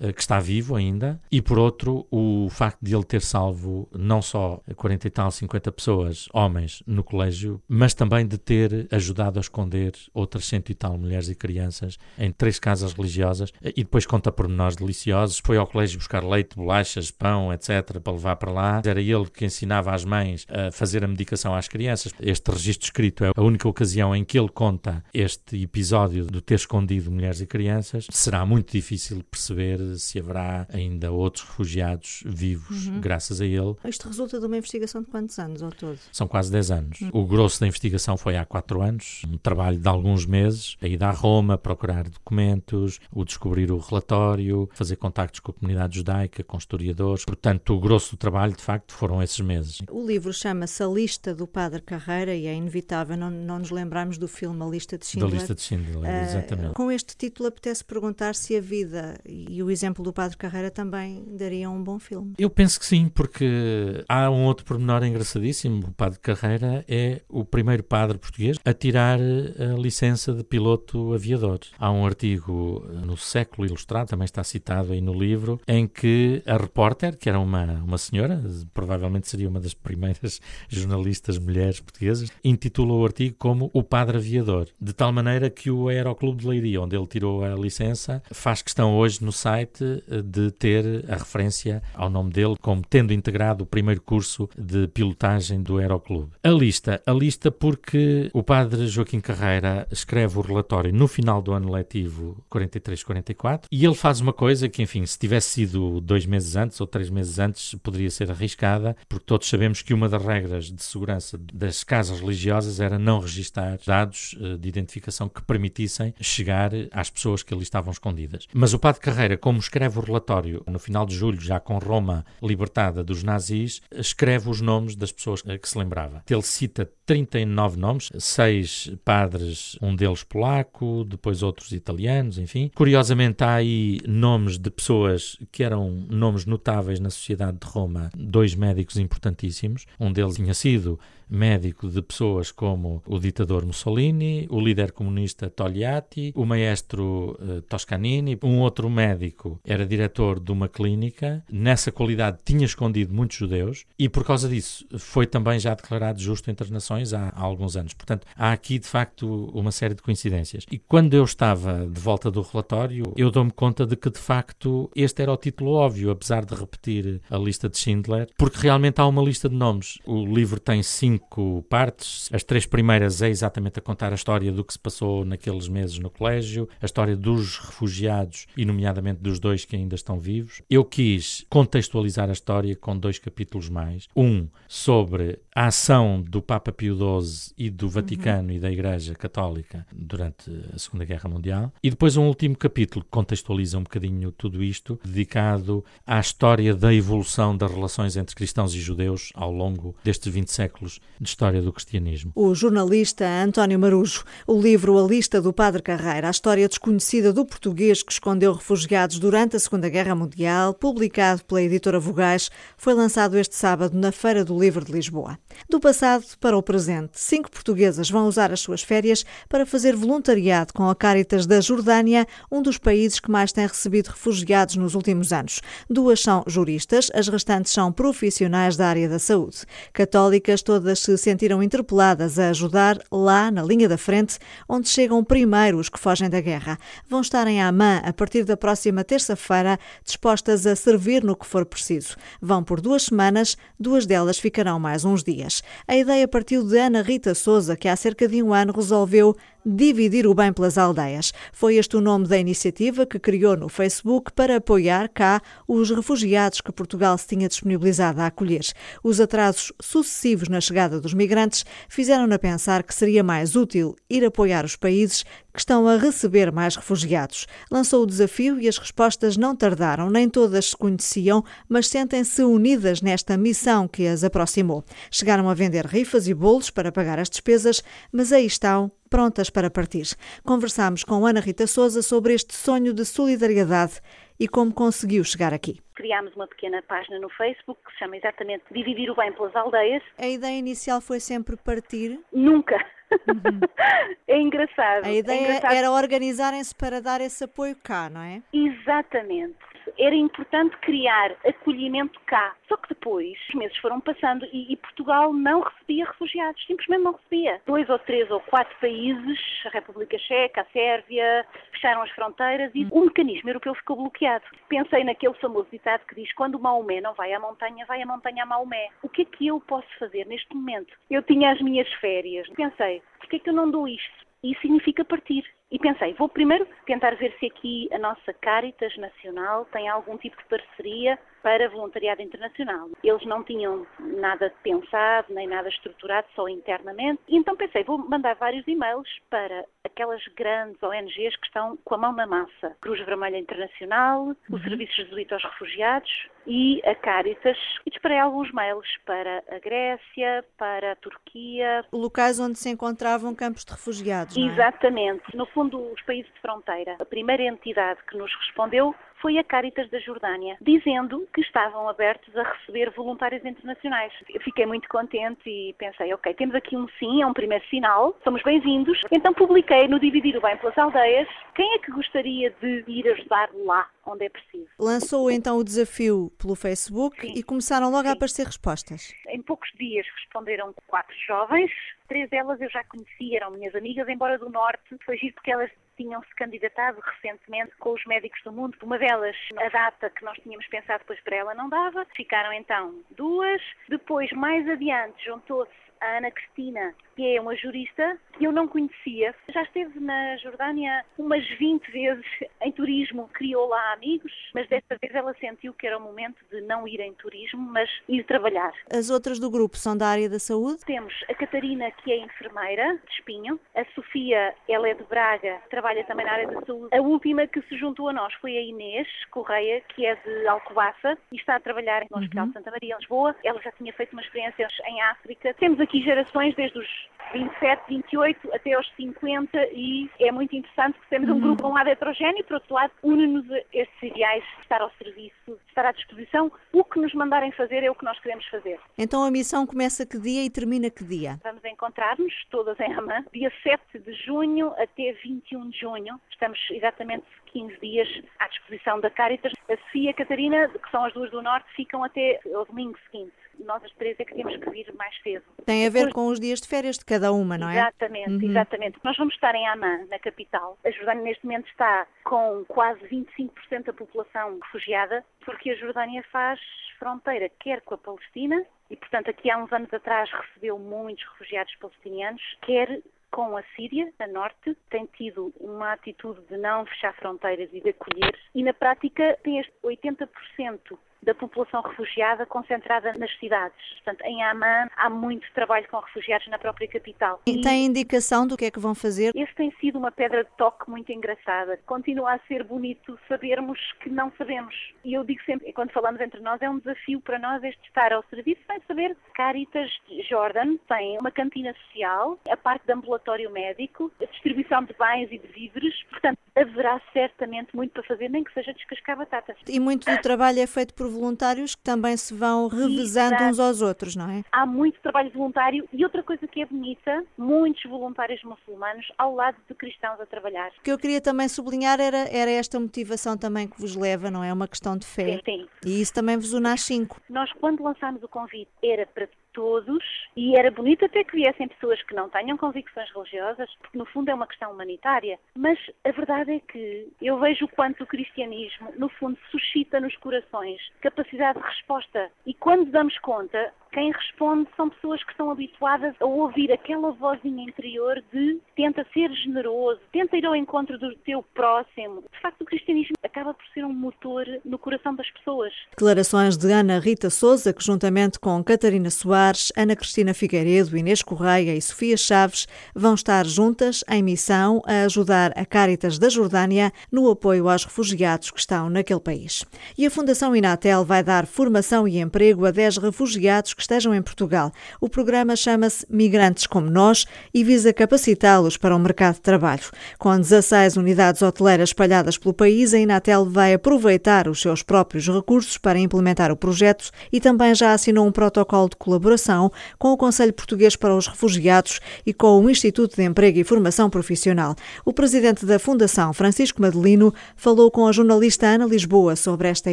Eh, 0.00 0.12
que 0.12 0.20
está 0.20 0.40
vivo 0.40 0.76
ainda 0.76 1.20
e, 1.30 1.40
por 1.40 1.58
outro, 1.58 2.06
o 2.10 2.48
facto 2.50 2.78
de 2.82 2.94
ele 2.94 3.04
ter 3.04 3.22
salvo 3.22 3.88
não 3.92 4.20
só 4.22 4.60
40 4.76 5.06
e 5.06 5.10
tal, 5.10 5.30
50 5.30 5.72
pessoas, 5.72 6.28
homens, 6.32 6.82
no 6.86 7.02
colégio, 7.02 7.60
mas 7.68 7.94
também 7.94 8.26
de 8.26 8.38
ter 8.38 8.88
ajudado 8.90 9.38
a 9.38 9.40
esconder 9.40 9.92
outras 10.14 10.46
cento 10.46 10.70
e 10.70 10.74
tal 10.74 10.98
mulheres 10.98 11.28
e 11.28 11.34
crianças 11.34 11.98
em 12.18 12.32
três 12.32 12.58
casas 12.58 12.92
religiosas 12.92 13.52
e 13.62 13.82
depois 13.82 14.06
conta 14.06 14.32
pormenores 14.32 14.76
deliciosos. 14.76 15.40
Foi 15.44 15.56
ao 15.56 15.66
colégio 15.66 15.98
buscar 15.98 16.24
leite, 16.24 16.56
bolachas, 16.56 17.10
pão, 17.10 17.52
etc., 17.52 18.00
para 18.02 18.12
levar 18.12 18.36
para 18.36 18.50
lá. 18.50 18.82
Era 18.84 19.00
ele 19.00 19.26
que 19.26 19.44
ensinava 19.44 19.92
às 19.92 20.04
mães 20.04 20.46
a 20.48 20.70
fazer 20.72 21.04
a 21.04 21.08
medicação 21.08 21.54
às 21.54 21.68
crianças. 21.68 22.12
Este 22.20 22.50
registro 22.50 22.86
escrito 22.86 23.24
é 23.24 23.30
a 23.34 23.42
única 23.42 23.68
ocasião 23.68 24.14
em 24.14 24.24
que 24.24 24.38
ele 24.38 24.48
conta 24.48 25.04
este 25.12 25.62
episódio 25.62 26.24
do 26.26 26.40
ter 26.40 26.54
escondido 26.54 27.10
mulheres 27.10 27.40
e 27.40 27.46
crianças. 27.46 28.06
Será 28.10 28.44
muito 28.44 28.72
difícil 28.72 29.24
perceber 29.38 29.98
se 29.98 30.18
haverá 30.18 30.66
ainda 30.72 31.12
outros 31.12 31.44
refugiados 31.44 32.22
vivos 32.26 32.86
uhum. 32.88 33.00
graças 33.00 33.40
a 33.40 33.46
ele. 33.46 33.74
Isto 33.84 34.08
resulta 34.08 34.40
de 34.40 34.46
uma 34.46 34.56
investigação 34.56 35.00
de 35.00 35.08
quantos 35.08 35.38
anos 35.38 35.62
ao 35.62 35.70
todo? 35.70 35.98
São 36.12 36.26
quase 36.26 36.50
10 36.50 36.70
anos. 36.70 37.00
Uhum. 37.00 37.10
O 37.12 37.26
grosso 37.26 37.60
da 37.60 37.66
investigação 37.66 38.16
foi 38.16 38.36
há 38.36 38.44
4 38.44 38.82
anos, 38.82 39.22
um 39.28 39.38
trabalho 39.38 39.78
de 39.78 39.88
alguns 39.88 40.26
meses, 40.26 40.76
a 40.82 40.88
ida 40.88 41.08
a 41.08 41.12
Roma, 41.12 41.56
procurar 41.56 42.08
documentos, 42.08 42.98
o 43.12 43.24
descobrir 43.24 43.70
o 43.70 43.78
relatório, 43.78 44.68
fazer 44.72 44.96
contactos 44.96 45.40
com 45.40 45.52
a 45.52 45.54
comunidade 45.54 45.96
judaica, 45.96 46.42
com 46.42 46.58
historiadores. 46.58 47.24
Portanto, 47.24 47.74
o 47.74 47.80
grosso 47.80 48.16
do 48.16 48.18
trabalho, 48.18 48.56
de 48.56 48.62
facto, 48.62 48.92
foram 48.92 49.22
esses 49.22 49.40
meses. 49.40 49.78
O 49.90 50.04
livro 50.04 50.32
chama-se 50.32 50.82
A 50.82 50.86
Lista 50.86 51.34
do 51.34 51.46
Padre 51.46 51.80
Carreira 51.80 52.34
e 52.34 52.46
é 52.46 52.54
inevitável 52.54 53.16
não, 53.16 53.30
não 53.30 53.58
nos 53.60 53.70
lembrarmos 53.70 54.18
do 54.18 54.26
filme 54.26 54.62
A 54.62 54.66
Lista 54.66 54.98
de 54.98 55.06
Schindler. 55.06 55.30
Da 55.30 55.36
Lista 55.36 55.54
de 55.54 55.62
Schindler, 55.62 55.98
uh, 55.98 56.24
exatamente. 56.24 56.74
Com 56.74 56.90
este 56.90 57.16
título 57.16 57.48
apetece 57.48 57.84
perguntar 57.84 58.34
se 58.34 58.56
a 58.56 58.60
vida 58.60 59.18
e 59.28 59.62
o 59.62 59.70
exemplo 59.70 60.02
do 60.02 60.12
Padre 60.12 60.36
Carreira 60.36 60.70
também 60.70 61.24
dariam 61.36 61.76
um 61.76 61.82
bom 61.82 61.98
filme. 61.98 62.34
Eu 62.38 62.48
penso 62.48 62.80
que 62.80 62.86
sim, 62.86 63.08
porque 63.08 64.04
há 64.08 64.30
um 64.30 64.44
outro 64.44 64.64
pormenor 64.64 65.04
engraçadíssimo. 65.04 65.86
O 65.86 65.92
Padre 65.92 66.18
Carreira 66.18 66.84
é 66.88 67.20
o 67.28 67.44
primeiro 67.44 67.82
padre 67.82 68.18
português 68.18 68.58
a 68.64 68.72
tirar 68.72 69.18
a 69.18 69.78
licença 69.78 70.32
de 70.32 70.42
piloto 70.42 71.12
aviador. 71.12 71.60
Há 71.78 71.90
um 71.90 72.06
artigo 72.06 72.84
no 73.04 73.16
Século 73.16 73.66
Ilustrado, 73.66 74.10
também 74.10 74.24
está 74.24 74.42
citado 74.42 74.92
aí 74.92 75.00
no 75.00 75.12
livro, 75.12 75.60
em 75.66 75.86
que 75.86 76.42
a 76.46 76.56
repórter, 76.56 77.16
que 77.16 77.28
era 77.28 77.38
uma, 77.38 77.64
uma 77.84 77.98
senhora, 77.98 78.42
provavelmente 78.72 79.28
seria 79.28 79.48
uma 79.48 79.60
das 79.60 79.74
primeiras 79.74 80.40
jornalistas 80.68 81.38
mulheres 81.38 81.80
portuguesas, 81.80 82.30
intitula 82.42 82.94
o 82.94 83.04
artigo 83.04 83.36
como 83.38 83.70
O 83.72 83.82
Padre 83.82 84.16
Aviador, 84.16 84.68
de 84.80 84.92
tal 84.92 85.12
maneira 85.12 85.50
que 85.50 85.70
o 85.70 85.88
Aeroclube 85.88 86.42
de 86.42 86.48
Leiria, 86.48 86.80
onde 86.80 86.96
ele 86.96 87.06
tirou 87.06 87.44
a 87.44 87.54
licença, 87.54 88.22
faz 88.30 88.62
questão 88.62 88.96
hoje 88.96 89.17
no 89.24 89.32
site 89.32 89.84
de 90.24 90.50
ter 90.50 91.04
a 91.08 91.16
referência 91.16 91.82
ao 91.94 92.10
nome 92.10 92.30
dele 92.30 92.56
como 92.60 92.82
tendo 92.82 93.12
integrado 93.12 93.64
o 93.64 93.66
primeiro 93.66 94.00
curso 94.00 94.48
de 94.56 94.88
pilotagem 94.88 95.62
do 95.62 95.78
Aeroclube. 95.78 96.32
A 96.42 96.48
lista, 96.48 97.02
a 97.06 97.12
lista 97.12 97.50
porque 97.50 98.30
o 98.32 98.42
padre 98.42 98.86
Joaquim 98.86 99.20
Carreira 99.20 99.86
escreve 99.90 100.38
o 100.38 100.42
relatório 100.42 100.92
no 100.92 101.08
final 101.08 101.42
do 101.42 101.52
ano 101.52 101.72
letivo 101.72 102.44
43-44 102.50 103.64
e 103.70 103.84
ele 103.84 103.94
faz 103.94 104.20
uma 104.20 104.32
coisa 104.32 104.68
que, 104.68 104.82
enfim, 104.82 105.04
se 105.04 105.18
tivesse 105.18 105.50
sido 105.50 106.00
dois 106.00 106.26
meses 106.26 106.56
antes 106.56 106.80
ou 106.80 106.86
três 106.86 107.10
meses 107.10 107.38
antes, 107.38 107.74
poderia 107.82 108.10
ser 108.10 108.30
arriscada, 108.30 108.96
porque 109.08 109.26
todos 109.26 109.48
sabemos 109.48 109.82
que 109.82 109.94
uma 109.94 110.08
das 110.08 110.24
regras 110.24 110.66
de 110.66 110.82
segurança 110.82 111.38
das 111.52 111.84
casas 111.84 112.20
religiosas 112.20 112.80
era 112.80 112.98
não 112.98 113.20
registar 113.20 113.78
dados 113.86 114.36
eh, 114.40 114.56
de 114.56 114.68
identificação 114.68 115.28
que 115.28 115.42
permitissem 115.42 116.14
chegar 116.20 116.70
às 116.92 117.10
pessoas 117.10 117.42
que 117.42 117.54
ali 117.54 117.62
estavam 117.62 117.92
escondidas. 117.92 118.46
Mas 118.52 118.74
o 118.74 118.78
padre 118.78 118.97
Carreira, 119.00 119.36
como 119.36 119.58
escreve 119.58 119.98
o 119.98 120.02
relatório 120.02 120.62
no 120.66 120.78
final 120.78 121.06
de 121.06 121.14
julho, 121.14 121.40
já 121.40 121.58
com 121.60 121.78
Roma 121.78 122.24
libertada 122.42 123.02
dos 123.02 123.22
nazis, 123.22 123.80
escreve 123.92 124.48
os 124.48 124.60
nomes 124.60 124.96
das 124.96 125.12
pessoas 125.12 125.42
que 125.42 125.68
se 125.68 125.78
lembrava. 125.78 126.22
Ele 126.28 126.42
cita 126.42 126.90
39 127.08 127.78
nomes, 127.78 128.10
seis 128.18 128.92
padres, 129.02 129.78
um 129.80 129.96
deles 129.96 130.22
polaco, 130.22 131.06
depois 131.08 131.42
outros 131.42 131.72
italianos, 131.72 132.36
enfim. 132.36 132.70
Curiosamente, 132.74 133.42
há 133.42 133.54
aí 133.54 133.98
nomes 134.06 134.58
de 134.58 134.70
pessoas 134.70 135.38
que 135.50 135.62
eram 135.62 135.90
nomes 136.10 136.44
notáveis 136.44 137.00
na 137.00 137.08
sociedade 137.08 137.56
de 137.58 137.66
Roma, 137.66 138.10
dois 138.14 138.54
médicos 138.54 138.98
importantíssimos. 138.98 139.86
Um 139.98 140.12
deles 140.12 140.36
tinha 140.36 140.52
sido 140.52 141.00
médico 141.28 141.88
de 141.88 142.00
pessoas 142.00 142.50
como 142.50 143.02
o 143.06 143.18
ditador 143.18 143.64
Mussolini, 143.64 144.46
o 144.50 144.60
líder 144.60 144.92
comunista 144.92 145.50
Togliatti, 145.50 146.32
o 146.34 146.44
maestro 146.44 147.38
uh, 147.40 147.60
Toscanini, 147.62 148.38
um 148.42 148.60
outro 148.60 148.88
médico 148.88 149.60
era 149.64 149.86
diretor 149.86 150.40
de 150.40 150.50
uma 150.50 150.68
clínica, 150.68 151.44
nessa 151.50 151.92
qualidade 151.92 152.38
tinha 152.44 152.64
escondido 152.64 153.12
muitos 153.12 153.36
judeus 153.36 153.84
e 153.98 154.08
por 154.08 154.24
causa 154.24 154.48
disso 154.48 154.86
foi 154.98 155.26
também 155.26 155.58
já 155.58 155.74
declarado 155.74 156.20
justo 156.20 156.50
entre 156.50 156.64
as 156.64 156.70
nações 156.70 156.97
há, 157.12 157.28
há 157.28 157.40
alguns 157.40 157.76
anos. 157.76 157.94
Portanto, 157.94 158.26
há 158.36 158.52
aqui 158.52 158.78
de 158.78 158.86
facto 158.86 159.26
uma 159.54 159.72
série 159.72 159.94
de 159.94 160.02
coincidências. 160.02 160.64
E 160.70 160.78
quando 160.78 161.14
eu 161.14 161.24
estava 161.24 161.86
de 161.86 162.00
volta 162.00 162.30
do 162.30 162.42
relatório, 162.42 163.12
eu 163.16 163.30
dou-me 163.30 163.50
conta 163.50 163.86
de 163.86 163.96
que 163.96 164.10
de 164.10 164.18
facto 164.18 164.90
este 164.94 165.22
era 165.22 165.32
o 165.32 165.36
título 165.36 165.72
óbvio, 165.72 166.10
apesar 166.10 166.44
de 166.44 166.54
repetir 166.54 167.20
a 167.30 167.36
lista 167.36 167.68
de 167.68 167.78
Schindler, 167.78 168.28
porque 168.36 168.58
realmente 168.58 169.00
há 169.00 169.06
uma 169.06 169.22
lista 169.22 169.48
de 169.48 169.54
nomes. 169.54 169.98
O 170.06 170.24
livro 170.24 170.60
tem 170.60 170.82
cinco 170.82 171.64
partes. 171.68 172.28
As 172.32 172.42
três 172.42 172.66
primeiras 172.66 173.22
é 173.22 173.28
exatamente 173.28 173.78
a 173.78 173.82
contar 173.82 174.12
a 174.12 174.14
história 174.14 174.52
do 174.52 174.64
que 174.64 174.72
se 174.72 174.78
passou 174.78 175.24
naqueles 175.24 175.68
meses 175.68 175.98
no 175.98 176.10
colégio, 176.10 176.68
a 176.80 176.86
história 176.86 177.16
dos 177.16 177.58
refugiados 177.58 178.46
e, 178.56 178.64
nomeadamente, 178.64 179.20
dos 179.20 179.38
dois 179.38 179.64
que 179.64 179.76
ainda 179.76 179.94
estão 179.94 180.18
vivos. 180.18 180.62
Eu 180.68 180.84
quis 180.84 181.44
contextualizar 181.48 182.28
a 182.28 182.32
história 182.32 182.74
com 182.76 182.96
dois 182.96 183.18
capítulos 183.18 183.68
mais. 183.68 184.08
Um 184.16 184.48
sobre 184.66 185.38
a 185.54 185.66
ação 185.66 186.22
do 186.22 186.40
Papa 186.40 186.72
Pio 186.72 186.87
XII 186.94 187.52
e 187.56 187.70
do 187.70 187.88
Vaticano 187.88 188.48
uhum. 188.48 188.54
e 188.54 188.60
da 188.60 188.70
Igreja 188.70 189.14
Católica 189.14 189.86
durante 189.92 190.50
a 190.74 190.78
Segunda 190.78 191.04
Guerra 191.04 191.28
Mundial. 191.28 191.72
E 191.82 191.90
depois 191.90 192.16
um 192.16 192.26
último 192.26 192.56
capítulo 192.56 193.04
que 193.04 193.10
contextualiza 193.10 193.78
um 193.78 193.82
bocadinho 193.82 194.32
tudo 194.32 194.62
isto, 194.62 194.98
dedicado 195.04 195.84
à 196.06 196.20
história 196.20 196.74
da 196.74 196.92
evolução 196.94 197.56
das 197.56 197.70
relações 197.70 198.16
entre 198.16 198.34
cristãos 198.34 198.74
e 198.74 198.80
judeus 198.80 199.32
ao 199.34 199.52
longo 199.52 199.94
destes 200.04 200.32
20 200.32 200.50
séculos 200.50 201.00
de 201.20 201.28
história 201.28 201.60
do 201.60 201.72
cristianismo. 201.72 202.32
O 202.34 202.54
jornalista 202.54 203.26
António 203.26 203.78
Marujo, 203.78 204.24
o 204.46 204.60
livro 204.60 204.98
A 204.98 205.06
Lista 205.06 205.40
do 205.40 205.52
Padre 205.52 205.82
Carreira, 205.82 206.28
a 206.28 206.30
história 206.30 206.68
desconhecida 206.68 207.32
do 207.32 207.44
português 207.44 208.02
que 208.02 208.12
escondeu 208.12 208.52
refugiados 208.52 209.18
durante 209.18 209.56
a 209.56 209.60
Segunda 209.60 209.88
Guerra 209.88 210.14
Mundial, 210.14 210.74
publicado 210.74 211.44
pela 211.44 211.62
editora 211.62 212.00
Vogais, 212.00 212.50
foi 212.76 212.94
lançado 212.94 213.36
este 213.36 213.54
sábado 213.54 213.96
na 213.96 214.12
Feira 214.12 214.44
do 214.44 214.58
Livro 214.58 214.84
de 214.84 214.92
Lisboa. 214.92 215.38
Do 215.68 215.80
passado 215.80 216.24
para 216.40 216.56
o 216.56 216.62
presente 216.62 216.77
presente. 216.78 217.10
Cinco 217.14 217.50
portuguesas 217.50 218.08
vão 218.08 218.28
usar 218.28 218.52
as 218.52 218.60
suas 218.60 218.82
férias 218.82 219.24
para 219.48 219.66
fazer 219.66 219.96
voluntariado 219.96 220.72
com 220.72 220.88
a 220.88 220.94
Caritas 220.94 221.44
da 221.44 221.60
Jordânia, 221.60 222.24
um 222.50 222.62
dos 222.62 222.78
países 222.78 223.18
que 223.18 223.30
mais 223.30 223.50
tem 223.50 223.66
recebido 223.66 224.08
refugiados 224.08 224.76
nos 224.76 224.94
últimos 224.94 225.32
anos. 225.32 225.60
Duas 225.90 226.20
são 226.20 226.44
juristas, 226.46 227.10
as 227.12 227.26
restantes 227.26 227.72
são 227.72 227.90
profissionais 227.90 228.76
da 228.76 228.86
área 228.86 229.08
da 229.08 229.18
saúde. 229.18 229.58
Católicas, 229.92 230.62
todas 230.62 231.00
se 231.00 231.18
sentiram 231.18 231.60
interpeladas 231.60 232.38
a 232.38 232.50
ajudar 232.50 232.98
lá 233.10 233.50
na 233.50 233.64
linha 233.64 233.88
da 233.88 233.98
frente, 233.98 234.38
onde 234.68 234.88
chegam 234.88 235.24
primeiro 235.24 235.78
os 235.78 235.88
que 235.88 235.98
fogem 235.98 236.30
da 236.30 236.40
guerra. 236.40 236.78
Vão 237.08 237.22
estar 237.22 237.48
em 237.48 237.60
Amã 237.60 238.00
a 238.04 238.12
partir 238.12 238.44
da 238.44 238.56
próxima 238.56 239.02
terça-feira, 239.02 239.80
dispostas 240.04 240.64
a 240.64 240.76
servir 240.76 241.24
no 241.24 241.34
que 241.34 241.46
for 241.46 241.66
preciso. 241.66 242.14
Vão 242.40 242.62
por 242.62 242.80
duas 242.80 243.04
semanas, 243.04 243.56
duas 243.80 244.06
delas 244.06 244.38
ficarão 244.38 244.78
mais 244.78 245.04
uns 245.04 245.24
dias. 245.24 245.60
A 245.88 245.96
ideia 245.96 246.28
partiu 246.28 246.67
de 246.68 246.78
Ana 246.78 247.02
Rita 247.02 247.34
Souza, 247.34 247.76
que 247.76 247.88
há 247.88 247.96
cerca 247.96 248.28
de 248.28 248.42
um 248.42 248.52
ano 248.52 248.72
resolveu 248.72 249.36
dividir 249.68 250.26
o 250.26 250.34
bem 250.34 250.52
pelas 250.52 250.78
aldeias. 250.78 251.32
Foi 251.52 251.76
este 251.76 251.96
o 251.96 252.00
nome 252.00 252.26
da 252.26 252.38
iniciativa 252.38 253.04
que 253.04 253.18
criou 253.18 253.56
no 253.56 253.68
Facebook 253.68 254.32
para 254.32 254.56
apoiar 254.56 255.08
cá 255.08 255.40
os 255.66 255.90
refugiados 255.90 256.60
que 256.60 256.72
Portugal 256.72 257.18
se 257.18 257.26
tinha 257.26 257.48
disponibilizado 257.48 258.20
a 258.20 258.26
acolher. 258.26 258.64
Os 259.02 259.20
atrasos 259.20 259.72
sucessivos 259.80 260.48
na 260.48 260.60
chegada 260.60 261.00
dos 261.00 261.12
migrantes 261.12 261.64
fizeram-na 261.88 262.38
pensar 262.38 262.82
que 262.82 262.94
seria 262.94 263.22
mais 263.22 263.54
útil 263.54 263.94
ir 264.08 264.24
apoiar 264.24 264.64
os 264.64 264.76
países 264.76 265.24
que 265.52 265.60
estão 265.60 265.88
a 265.88 265.96
receber 265.96 266.52
mais 266.52 266.76
refugiados. 266.76 267.46
Lançou 267.70 268.04
o 268.04 268.06
desafio 268.06 268.60
e 268.60 268.68
as 268.68 268.78
respostas 268.78 269.36
não 269.36 269.56
tardaram, 269.56 270.08
nem 270.08 270.28
todas 270.28 270.66
se 270.66 270.76
conheciam, 270.76 271.44
mas 271.68 271.88
sentem-se 271.88 272.42
unidas 272.42 273.02
nesta 273.02 273.36
missão 273.36 273.88
que 273.88 274.06
as 274.06 274.22
aproximou. 274.22 274.84
Chegaram 275.10 275.48
a 275.48 275.54
vender 275.54 275.84
rifas 275.84 276.28
e 276.28 276.34
bolos 276.34 276.70
para 276.70 276.92
pagar 276.92 277.18
as 277.18 277.28
despesas, 277.28 277.82
mas 278.12 278.32
aí 278.32 278.46
estão 278.46 278.92
prontas 279.08 279.50
para 279.50 279.70
partir. 279.70 280.06
Conversámos 280.44 281.04
com 281.04 281.26
Ana 281.26 281.40
Rita 281.40 281.66
Souza 281.66 282.02
sobre 282.02 282.34
este 282.34 282.54
sonho 282.54 282.92
de 282.92 283.04
solidariedade 283.04 284.00
e 284.38 284.46
como 284.46 284.72
conseguiu 284.72 285.24
chegar 285.24 285.52
aqui. 285.52 285.80
Criámos 285.94 286.34
uma 286.36 286.46
pequena 286.46 286.80
página 286.82 287.18
no 287.18 287.28
Facebook 287.30 287.80
que 287.84 287.92
se 287.92 287.98
chama 287.98 288.16
exatamente 288.16 288.64
Dividir 288.70 289.10
o 289.10 289.16
Bem 289.16 289.32
pelas 289.32 289.54
Aldeias. 289.56 290.02
A 290.16 290.26
ideia 290.26 290.56
inicial 290.58 291.00
foi 291.00 291.18
sempre 291.18 291.56
partir? 291.56 292.20
Nunca. 292.32 292.76
Uhum. 293.10 293.60
é 294.28 294.40
engraçado. 294.40 295.06
A 295.06 295.12
ideia 295.12 295.38
é 295.38 295.42
engraçado. 295.42 295.74
era 295.74 295.90
organizarem-se 295.90 296.74
para 296.74 297.00
dar 297.00 297.20
esse 297.20 297.42
apoio 297.42 297.76
cá, 297.82 298.08
não 298.08 298.20
é? 298.20 298.42
Exatamente 298.52 299.67
era 299.98 300.14
importante 300.14 300.76
criar 300.78 301.34
acolhimento 301.46 302.18
cá. 302.26 302.54
Só 302.68 302.76
que 302.76 302.88
depois 302.90 303.38
os 303.48 303.54
meses 303.54 303.76
foram 303.78 304.00
passando 304.00 304.46
e, 304.52 304.72
e, 304.72 304.76
Portugal 304.76 305.32
não 305.32 305.60
recebia 305.60 306.04
refugiados, 306.04 306.64
simplesmente 306.66 307.02
não 307.02 307.12
recebia. 307.12 307.60
Dois 307.66 307.88
ou 307.88 307.98
três 307.98 308.30
ou 308.30 308.40
quatro 308.40 308.74
países, 308.80 309.38
a 309.66 309.70
República 309.70 310.18
Checa, 310.18 310.62
a 310.62 310.64
Sérvia, 310.66 311.46
fecharam 311.72 312.02
as 312.02 312.10
fronteiras 312.10 312.70
e 312.74 312.86
o 312.90 313.00
mecanismo 313.00 313.48
europeu 313.48 313.74
ficou 313.74 313.96
bloqueado. 313.96 314.44
Pensei 314.68 315.04
naquele 315.04 315.34
famoso 315.34 315.68
ditado 315.70 316.04
que 316.06 316.14
diz: 316.14 316.32
quando 316.34 316.58
Maomé 316.58 317.00
não 317.00 317.14
vai 317.14 317.32
à 317.32 317.40
montanha, 317.40 317.86
vai 317.86 318.02
à 318.02 318.06
montanha 318.06 318.42
a 318.42 318.46
Maomé. 318.46 318.88
O 319.02 319.08
que 319.08 319.22
é 319.22 319.24
que 319.24 319.46
eu 319.46 319.60
posso 319.60 319.88
fazer 319.98 320.26
neste 320.26 320.54
momento? 320.54 320.94
Eu 321.10 321.22
tinha 321.22 321.52
as 321.52 321.60
minhas 321.60 321.90
férias. 321.94 322.48
Pensei, 322.50 323.02
por 323.18 323.28
que 323.28 323.36
é 323.36 323.38
que 323.38 323.50
eu 323.50 323.54
não 323.54 323.70
dou 323.70 323.88
isto? 323.88 324.28
Isso 324.42 324.60
significa 324.60 325.04
partir. 325.04 325.44
E 325.70 325.78
pensei, 325.78 326.14
vou 326.14 326.30
primeiro 326.30 326.66
tentar 326.86 327.14
ver 327.16 327.36
se 327.38 327.46
aqui 327.46 327.88
a 327.92 327.98
nossa 327.98 328.32
Caritas 328.32 328.96
Nacional 328.96 329.66
tem 329.66 329.86
algum 329.86 330.16
tipo 330.16 330.36
de 330.38 330.44
parceria 330.44 331.18
para 331.42 331.68
voluntariado 331.68 332.22
internacional. 332.22 332.88
Eles 333.02 333.24
não 333.26 333.42
tinham 333.42 333.86
nada 334.00 334.52
pensado, 334.62 335.32
nem 335.32 335.46
nada 335.46 335.68
estruturado, 335.68 336.26
só 336.34 336.48
internamente. 336.48 337.20
E 337.28 337.36
então 337.36 337.56
pensei, 337.56 337.84
vou 337.84 337.98
mandar 337.98 338.34
vários 338.34 338.66
e-mails 338.66 339.08
para 339.30 339.64
aquelas 339.84 340.22
grandes 340.36 340.82
ONGs 340.82 341.36
que 341.36 341.46
estão 341.46 341.78
com 341.84 341.94
a 341.94 341.98
mão 341.98 342.12
na 342.12 342.26
massa. 342.26 342.76
Cruz 342.80 343.04
Vermelha 343.04 343.38
Internacional, 343.38 344.24
uhum. 344.24 344.36
o 344.50 344.58
Serviço 344.60 344.94
Jesuíta 344.96 345.34
aos 345.34 345.44
Refugiados 345.44 346.28
e 346.46 346.80
a 346.84 346.94
Caritas. 346.94 347.58
E 347.86 347.90
disparei 347.90 348.18
alguns 348.18 348.50
mails 348.52 348.86
para 349.04 349.42
a 349.50 349.58
Grécia, 349.58 350.44
para 350.56 350.92
a 350.92 350.96
Turquia. 350.96 351.84
Locais 351.92 352.40
onde 352.40 352.58
se 352.58 352.68
encontravam 352.70 353.34
campos 353.34 353.64
de 353.64 353.72
refugiados, 353.72 354.36
é? 354.36 354.40
Exatamente. 354.40 355.36
No 355.36 355.46
fundo, 355.46 355.92
os 355.92 356.02
países 356.02 356.32
de 356.32 356.40
fronteira. 356.40 356.96
A 356.98 357.04
primeira 357.04 357.42
entidade 357.42 358.00
que 358.08 358.16
nos 358.16 358.34
respondeu 358.36 358.94
foi 359.20 359.38
a 359.38 359.44
Caritas 359.44 359.88
da 359.90 359.98
Jordânia, 359.98 360.56
dizendo 360.60 361.26
que 361.34 361.40
estavam 361.40 361.88
abertos 361.88 362.36
a 362.36 362.42
receber 362.42 362.90
voluntários 362.90 363.44
internacionais. 363.44 364.12
Eu 364.32 364.40
fiquei 364.40 364.66
muito 364.66 364.88
contente 364.88 365.48
e 365.48 365.74
pensei, 365.78 366.12
ok, 366.14 366.32
temos 366.34 366.54
aqui 366.54 366.76
um 366.76 366.88
sim, 366.98 367.22
é 367.22 367.26
um 367.26 367.32
primeiro 367.32 367.64
sinal, 367.68 368.16
somos 368.22 368.42
bem-vindos. 368.42 369.00
Então 369.10 369.32
publiquei 369.32 369.88
no 369.88 369.98
Dividir 369.98 370.36
o 370.36 370.40
Bem 370.40 370.56
pelas 370.56 370.76
Aldeias, 370.78 371.28
quem 371.54 371.74
é 371.74 371.78
que 371.78 371.90
gostaria 371.90 372.50
de 372.60 372.84
ir 372.86 373.08
ajudar 373.08 373.50
lá 373.64 373.88
onde 374.08 374.24
é 374.24 374.28
preciso? 374.28 374.68
Lançou 374.78 375.30
então 375.30 375.58
o 375.58 375.64
desafio 375.64 376.32
pelo 376.38 376.54
Facebook 376.54 377.20
sim. 377.20 377.34
e 377.36 377.42
começaram 377.42 377.90
logo 377.90 378.04
sim. 378.04 378.08
a 378.08 378.12
aparecer 378.12 378.46
respostas. 378.46 379.14
Em 379.28 379.42
poucos 379.42 379.70
dias 379.78 380.06
responderam 380.16 380.74
quatro 380.86 381.14
jovens, 381.26 381.70
três 382.08 382.28
delas 382.30 382.60
eu 382.60 382.70
já 382.70 382.82
conhecia, 382.84 383.38
eram 383.38 383.50
minhas 383.52 383.74
amigas, 383.74 384.08
embora 384.08 384.38
do 384.38 384.48
Norte, 384.48 384.96
foi 385.04 385.16
giro 385.16 385.34
porque 385.34 385.52
elas 385.52 385.70
tinham-se 385.96 386.32
candidatado 386.36 387.00
recentemente 387.00 387.76
com 387.78 387.92
os 387.92 388.04
médicos 388.06 388.40
do 388.44 388.52
mundo. 388.52 388.78
Uma 388.82 388.98
delas, 388.98 389.36
a 389.56 389.68
data 389.68 390.08
que 390.10 390.24
nós 390.24 390.38
tínhamos 390.38 390.66
pensado 390.68 391.00
depois 391.00 391.20
para 391.20 391.36
ela 391.36 391.54
não 391.54 391.68
dava. 391.68 392.06
Ficaram 392.16 392.52
então 392.52 392.94
duas. 393.10 393.60
Depois, 393.88 394.30
mais 394.32 394.66
adiante, 394.68 395.24
juntou-se 395.24 395.72
a 396.00 396.18
Ana 396.18 396.30
Cristina, 396.30 396.94
que 397.16 397.36
é 397.36 397.40
uma 397.40 397.56
jurista 397.56 398.16
que 398.32 398.44
eu 398.44 398.52
não 398.52 398.68
conhecia. 398.68 399.34
Já 399.52 399.62
esteve 399.62 399.98
na 399.98 400.36
Jordânia 400.36 401.04
umas 401.18 401.46
20 401.58 401.90
vezes 401.90 402.24
em 402.62 402.72
turismo, 402.72 403.28
criou 403.32 403.66
lá 403.66 403.92
amigos, 403.92 404.32
mas 404.54 404.68
desta 404.68 404.96
vez 405.00 405.14
ela 405.14 405.34
sentiu 405.40 405.74
que 405.74 405.86
era 405.86 405.98
o 405.98 406.00
momento 406.00 406.36
de 406.50 406.60
não 406.60 406.86
ir 406.86 407.00
em 407.00 407.12
turismo, 407.14 407.60
mas 407.60 407.90
ir 408.08 408.24
trabalhar. 408.24 408.72
As 408.90 409.10
outras 409.10 409.38
do 409.38 409.50
grupo 409.50 409.76
são 409.76 409.96
da 409.96 410.06
área 410.06 410.28
da 410.28 410.38
saúde? 410.38 410.84
Temos 410.84 411.12
a 411.28 411.34
Catarina, 411.34 411.90
que 411.90 412.12
é 412.12 412.18
enfermeira 412.18 413.00
de 413.04 413.12
Espinho, 413.12 413.58
a 413.74 413.84
Sofia, 413.94 414.54
ela 414.68 414.88
é 414.88 414.94
de 414.94 415.04
Braga, 415.04 415.60
trabalha 415.70 416.04
também 416.04 416.24
na 416.24 416.32
área 416.32 416.46
da 416.46 416.60
saúde. 416.64 416.94
A 416.96 417.00
última 417.00 417.46
que 417.46 417.60
se 417.62 417.76
juntou 417.76 418.08
a 418.08 418.12
nós 418.12 418.32
foi 418.34 418.56
a 418.56 418.62
Inês 418.62 419.08
Correia, 419.30 419.80
que 419.88 420.06
é 420.06 420.14
de 420.14 420.46
Alcobaça 420.46 421.18
e 421.32 421.36
está 421.36 421.56
a 421.56 421.60
trabalhar 421.60 422.04
no 422.10 422.18
Hospital 422.18 422.44
uhum. 422.44 422.50
de 422.50 422.58
Santa 422.58 422.70
Maria, 422.70 422.94
em 422.94 422.98
Lisboa. 422.98 423.34
Ela 423.44 423.60
já 423.60 423.72
tinha 423.72 423.92
feito 423.92 424.12
uma 424.12 424.22
experiência 424.22 424.68
em 424.86 425.02
África. 425.02 425.54
Temos 425.54 425.80
aqui 425.80 425.87
gerações 425.92 426.54
desde 426.54 426.78
os 426.78 427.08
27, 427.32 427.82
28 427.88 428.54
até 428.54 428.72
aos 428.72 428.88
50 428.96 429.58
e 429.72 430.08
é 430.20 430.32
muito 430.32 430.54
interessante 430.56 430.94
porque 430.94 431.10
temos 431.10 431.28
um 431.28 431.34
uhum. 431.34 431.40
grupo, 431.40 431.62
de 431.62 431.68
um 431.68 431.74
lado 431.74 431.88
heterogéneo, 431.88 432.44
por 432.44 432.54
outro 432.54 432.74
lado 432.74 432.92
une-nos 433.02 433.46
estes 433.72 434.02
ideais 434.02 434.42
de 434.56 434.62
estar 434.62 434.80
ao 434.80 434.90
serviço, 434.92 435.58
estar 435.68 435.86
à 435.86 435.92
disposição. 435.92 436.50
O 436.72 436.84
que 436.84 436.98
nos 436.98 437.12
mandarem 437.14 437.52
fazer 437.52 437.82
é 437.82 437.90
o 437.90 437.94
que 437.94 438.04
nós 438.04 438.18
queremos 438.20 438.46
fazer. 438.46 438.78
Então 438.96 439.22
a 439.24 439.30
missão 439.30 439.66
começa 439.66 440.06
que 440.06 440.18
dia 440.18 440.44
e 440.44 440.50
termina 440.50 440.90
que 440.90 441.04
dia? 441.04 441.38
Vamos 441.42 441.64
encontrar-nos 441.64 442.32
todas 442.50 442.78
em 442.80 442.92
Amã, 442.94 443.24
dia 443.32 443.52
7 443.62 443.98
de 443.98 444.12
junho 444.24 444.72
até 444.78 445.12
21 445.12 445.70
de 445.70 445.78
junho. 445.78 446.20
Estamos 446.30 446.58
exatamente 446.70 447.26
15 447.52 447.78
dias 447.80 448.08
à 448.38 448.48
disposição 448.48 449.00
da 449.00 449.10
Caritas. 449.10 449.52
A 449.68 449.76
Sofia 449.76 450.04
e 450.04 450.08
a 450.08 450.14
Catarina, 450.14 450.68
que 450.68 450.90
são 450.90 451.04
as 451.04 451.12
duas 451.12 451.30
do 451.30 451.42
Norte, 451.42 451.66
ficam 451.74 452.02
até 452.04 452.40
o 452.46 452.64
domingo 452.64 452.98
seguinte 453.10 453.32
nós 453.64 453.82
as 453.84 453.92
três 453.92 454.18
é 454.18 454.24
que 454.24 454.34
temos 454.34 454.56
que 454.56 454.70
vir 454.70 454.92
mais 454.94 455.14
cedo. 455.22 455.44
Tem 455.64 455.86
a 455.86 455.90
ver 455.90 456.06
Depois, 456.06 456.14
com 456.14 456.26
os 456.28 456.40
dias 456.40 456.60
de 456.60 456.68
férias 456.68 456.98
de 456.98 457.04
cada 457.04 457.32
uma, 457.32 457.58
não 457.58 457.68
é? 457.68 457.74
Exatamente, 457.74 458.44
uhum. 458.44 458.50
exatamente. 458.50 458.98
Nós 459.04 459.16
vamos 459.16 459.34
estar 459.34 459.54
em 459.54 459.68
Amman, 459.68 460.06
na 460.08 460.18
capital. 460.18 460.78
A 460.84 460.90
Jordânia 460.90 461.24
neste 461.24 461.44
momento 461.44 461.68
está 461.68 462.06
com 462.24 462.64
quase 462.68 463.00
25% 463.08 463.84
da 463.84 463.92
população 463.92 464.58
refugiada, 464.60 465.24
porque 465.44 465.70
a 465.70 465.76
Jordânia 465.76 466.24
faz 466.30 466.60
fronteira 466.98 467.48
quer 467.60 467.80
com 467.82 467.94
a 467.94 467.98
Palestina, 467.98 468.64
e 468.90 468.96
portanto 468.96 469.30
aqui 469.30 469.50
há 469.50 469.58
uns 469.58 469.72
anos 469.72 469.92
atrás 469.92 470.30
recebeu 470.30 470.78
muitos 470.78 471.24
refugiados 471.32 471.74
palestinianos, 471.76 472.42
quer 472.62 473.00
com 473.30 473.56
a 473.56 473.62
Síria, 473.76 474.10
a 474.18 474.26
norte, 474.26 474.76
tem 474.90 475.06
tido 475.16 475.52
uma 475.60 475.92
atitude 475.92 476.40
de 476.48 476.56
não 476.56 476.86
fechar 476.86 477.14
fronteiras 477.14 477.68
e 477.72 477.80
de 477.80 477.90
acolher, 477.90 478.36
e 478.54 478.62
na 478.62 478.72
prática 478.72 479.38
tem 479.42 479.58
este 479.60 479.72
80% 479.84 480.98
da 481.22 481.34
população 481.34 481.82
refugiada 481.82 482.46
concentrada 482.46 483.12
nas 483.18 483.30
cidades. 483.38 483.78
Portanto, 483.96 484.22
em 484.24 484.42
Amman 484.42 484.88
há 484.96 485.10
muito 485.10 485.46
trabalho 485.52 485.86
com 485.90 485.98
refugiados 485.98 486.46
na 486.48 486.58
própria 486.58 486.88
capital. 486.88 487.40
E, 487.46 487.58
e 487.58 487.60
tem 487.60 487.86
indicação 487.86 488.46
do 488.46 488.56
que 488.56 488.64
é 488.64 488.70
que 488.70 488.78
vão 488.78 488.94
fazer? 488.94 489.32
Esse 489.34 489.54
tem 489.54 489.72
sido 489.80 489.98
uma 489.98 490.10
pedra 490.10 490.44
de 490.44 490.50
toque 490.56 490.88
muito 490.88 491.12
engraçada. 491.12 491.78
Continua 491.86 492.34
a 492.34 492.38
ser 492.40 492.64
bonito 492.64 493.18
sabermos 493.28 493.78
que 494.00 494.10
não 494.10 494.32
sabemos. 494.38 494.74
E 495.04 495.14
eu 495.14 495.24
digo 495.24 495.42
sempre, 495.44 495.72
quando 495.72 495.90
falamos 495.92 496.20
entre 496.20 496.40
nós, 496.40 496.60
é 496.62 496.70
um 496.70 496.78
desafio 496.78 497.20
para 497.20 497.38
nós 497.38 497.62
este 497.64 497.86
estar 497.86 498.12
ao 498.12 498.24
serviço 498.24 498.60
sem 498.66 498.80
saber. 498.86 499.16
Caritas 499.34 499.90
Jordan 500.28 500.76
tem 500.88 501.18
uma 501.18 501.30
cantina 501.30 501.74
social, 501.84 502.38
a 502.48 502.56
parte 502.56 502.84
de 502.86 502.92
ambulatório 502.92 503.50
médico, 503.50 504.10
a 504.20 504.24
distribuição 504.26 504.84
de 504.84 504.94
bens 504.94 505.30
e 505.30 505.38
de 505.38 505.46
víveres. 505.48 505.94
Portanto, 506.10 506.38
haverá 506.54 507.00
certamente 507.12 507.74
muito 507.74 507.92
para 507.92 508.02
fazer, 508.02 508.28
nem 508.28 508.44
que 508.44 508.52
seja 508.52 508.72
descascar 508.72 509.16
batatas. 509.16 509.56
E 509.66 509.78
muito 509.80 510.10
do 510.10 510.20
trabalho 510.20 510.60
é 510.60 510.66
feito 510.66 510.94
por 510.94 511.07
por 511.08 511.10
voluntários 511.10 511.74
que 511.74 511.82
também 511.82 512.16
se 512.16 512.34
vão 512.34 512.68
revezando 512.68 513.34
Exato. 513.34 513.44
uns 513.44 513.58
aos 513.58 513.80
outros, 513.80 514.14
não 514.14 514.28
é? 514.30 514.44
Há 514.52 514.66
muito 514.66 515.00
trabalho 515.00 515.30
voluntário 515.30 515.88
e 515.92 516.04
outra 516.04 516.22
coisa 516.22 516.46
que 516.46 516.60
é 516.60 516.66
bonita, 516.66 517.24
muitos 517.36 517.82
voluntários 517.84 518.42
muçulmanos 518.44 519.06
ao 519.16 519.34
lado 519.34 519.56
de 519.66 519.74
cristãos 519.74 520.20
a 520.20 520.26
trabalhar. 520.26 520.70
O 520.78 520.82
que 520.82 520.92
eu 520.92 520.98
queria 520.98 521.20
também 521.20 521.48
sublinhar 521.48 521.98
era, 522.00 522.28
era 522.30 522.50
esta 522.50 522.78
motivação 522.78 523.36
também 523.36 523.66
que 523.66 523.80
vos 523.80 523.96
leva, 523.96 524.30
não 524.30 524.44
é? 524.44 524.52
Uma 524.52 524.68
questão 524.68 524.96
de 524.96 525.06
fé. 525.06 525.36
Sim, 525.36 525.40
sim. 525.44 525.68
E 525.86 526.00
isso 526.00 526.12
também 526.12 526.36
vos 526.36 526.52
une 526.52 526.68
às 526.68 526.82
cinco. 526.82 527.20
Nós, 527.28 527.50
quando 527.54 527.82
lançámos 527.82 528.22
o 528.22 528.28
convite, 528.28 528.70
era 528.82 529.06
para 529.06 529.28
todos 529.58 530.04
e 530.36 530.56
era 530.56 530.70
bonito 530.70 531.04
até 531.04 531.24
que 531.24 531.34
viessem 531.34 531.66
pessoas 531.66 532.00
que 532.04 532.14
não 532.14 532.28
tenham 532.28 532.56
convicções 532.56 533.10
religiosas, 533.10 533.68
porque 533.80 533.98
no 533.98 534.06
fundo 534.06 534.30
é 534.30 534.34
uma 534.34 534.46
questão 534.46 534.70
humanitária. 534.70 535.36
Mas 535.56 535.76
a 536.04 536.12
verdade 536.12 536.52
é 536.52 536.60
que 536.60 537.12
eu 537.20 537.40
vejo 537.40 537.64
o 537.64 537.68
quanto 537.68 538.04
o 538.04 538.06
cristianismo, 538.06 538.92
no 538.96 539.08
fundo, 539.08 539.36
suscita 539.50 539.98
nos 539.98 540.16
corações 540.18 540.80
capacidade 541.00 541.58
de 541.58 541.66
resposta. 541.66 542.30
E 542.46 542.54
quando 542.54 542.92
damos 542.92 543.18
conta, 543.18 543.72
quem 543.92 544.12
responde 544.12 544.68
são 544.76 544.88
pessoas 544.88 545.22
que 545.24 545.30
estão 545.30 545.50
habituadas 545.50 546.14
a 546.20 546.26
ouvir 546.26 546.70
aquela 546.72 547.12
vozinha 547.12 547.64
interior 547.64 548.22
de 548.32 548.58
tenta 548.76 549.06
ser 549.12 549.30
generoso, 549.32 550.00
tenta 550.12 550.36
ir 550.36 550.46
ao 550.46 550.54
encontro 550.54 550.98
do 550.98 551.14
teu 551.16 551.42
próximo. 551.54 552.22
De 552.32 552.40
facto, 552.40 552.62
o 552.62 552.64
cristianismo 552.64 553.14
acaba 553.22 553.54
por 553.54 553.64
ser 553.72 553.84
um 553.84 553.92
motor 553.92 554.46
no 554.64 554.78
coração 554.78 555.14
das 555.14 555.30
pessoas. 555.30 555.72
Declarações 555.90 556.56
de 556.56 556.70
Ana 556.72 556.98
Rita 556.98 557.30
Souza, 557.30 557.72
que 557.72 557.84
juntamente 557.84 558.38
com 558.38 558.62
Catarina 558.62 559.10
Soares, 559.10 559.72
Ana 559.76 559.96
Cristina 559.96 560.34
Figueiredo, 560.34 560.96
Inês 560.96 561.22
Correia 561.22 561.74
e 561.74 561.80
Sofia 561.80 562.16
Chaves 562.16 562.66
vão 562.94 563.14
estar 563.14 563.46
juntas 563.46 564.04
em 564.08 564.22
missão 564.22 564.82
a 564.86 565.04
ajudar 565.04 565.52
a 565.56 565.64
Caritas 565.64 566.18
da 566.18 566.28
Jordânia 566.28 566.92
no 567.10 567.30
apoio 567.30 567.68
aos 567.68 567.84
refugiados 567.84 568.50
que 568.50 568.60
estão 568.60 568.90
naquele 568.90 569.20
país. 569.20 569.64
E 569.96 570.06
a 570.06 570.10
Fundação 570.10 570.54
Inatel 570.54 571.04
vai 571.04 571.22
dar 571.22 571.46
formação 571.46 572.06
e 572.06 572.18
emprego 572.18 572.66
a 572.66 572.70
10 572.70 572.98
refugiados 572.98 573.74
que 573.78 573.82
estejam 573.82 574.12
em 574.12 574.20
Portugal. 574.20 574.72
O 575.00 575.08
programa 575.08 575.54
chama-se 575.54 576.04
Migrantes 576.10 576.66
como 576.66 576.90
Nós 576.90 577.24
e 577.54 577.62
visa 577.62 577.92
capacitá-los 577.92 578.76
para 578.76 578.94
o 578.94 578.98
mercado 578.98 579.36
de 579.36 579.40
trabalho. 579.40 579.84
Com 580.18 580.36
16 580.36 580.96
unidades 580.96 581.40
hoteleiras 581.40 581.90
espalhadas 581.90 582.36
pelo 582.36 582.52
país, 582.52 582.92
a 582.92 582.98
Inatel 582.98 583.46
vai 583.46 583.72
aproveitar 583.72 584.48
os 584.48 584.60
seus 584.60 584.82
próprios 584.82 585.28
recursos 585.28 585.78
para 585.78 585.98
implementar 585.98 586.50
o 586.50 586.56
projeto 586.56 587.10
e 587.32 587.40
também 587.40 587.72
já 587.74 587.92
assinou 587.92 588.26
um 588.26 588.32
protocolo 588.32 588.88
de 588.88 588.96
colaboração 588.96 589.70
com 589.96 590.12
o 590.12 590.16
Conselho 590.16 590.52
Português 590.52 590.96
para 590.96 591.14
os 591.14 591.28
Refugiados 591.28 592.00
e 592.26 592.34
com 592.34 592.60
o 592.60 592.68
Instituto 592.68 593.14
de 593.14 593.22
Emprego 593.22 593.60
e 593.60 593.64
Formação 593.64 594.10
Profissional. 594.10 594.74
O 595.04 595.12
presidente 595.12 595.64
da 595.64 595.78
Fundação, 595.78 596.32
Francisco 596.32 596.82
Madelino, 596.82 597.32
falou 597.56 597.90
com 597.90 598.08
a 598.08 598.12
jornalista 598.12 598.66
Ana 598.66 598.86
Lisboa 598.86 599.36
sobre 599.36 599.68
esta 599.68 599.92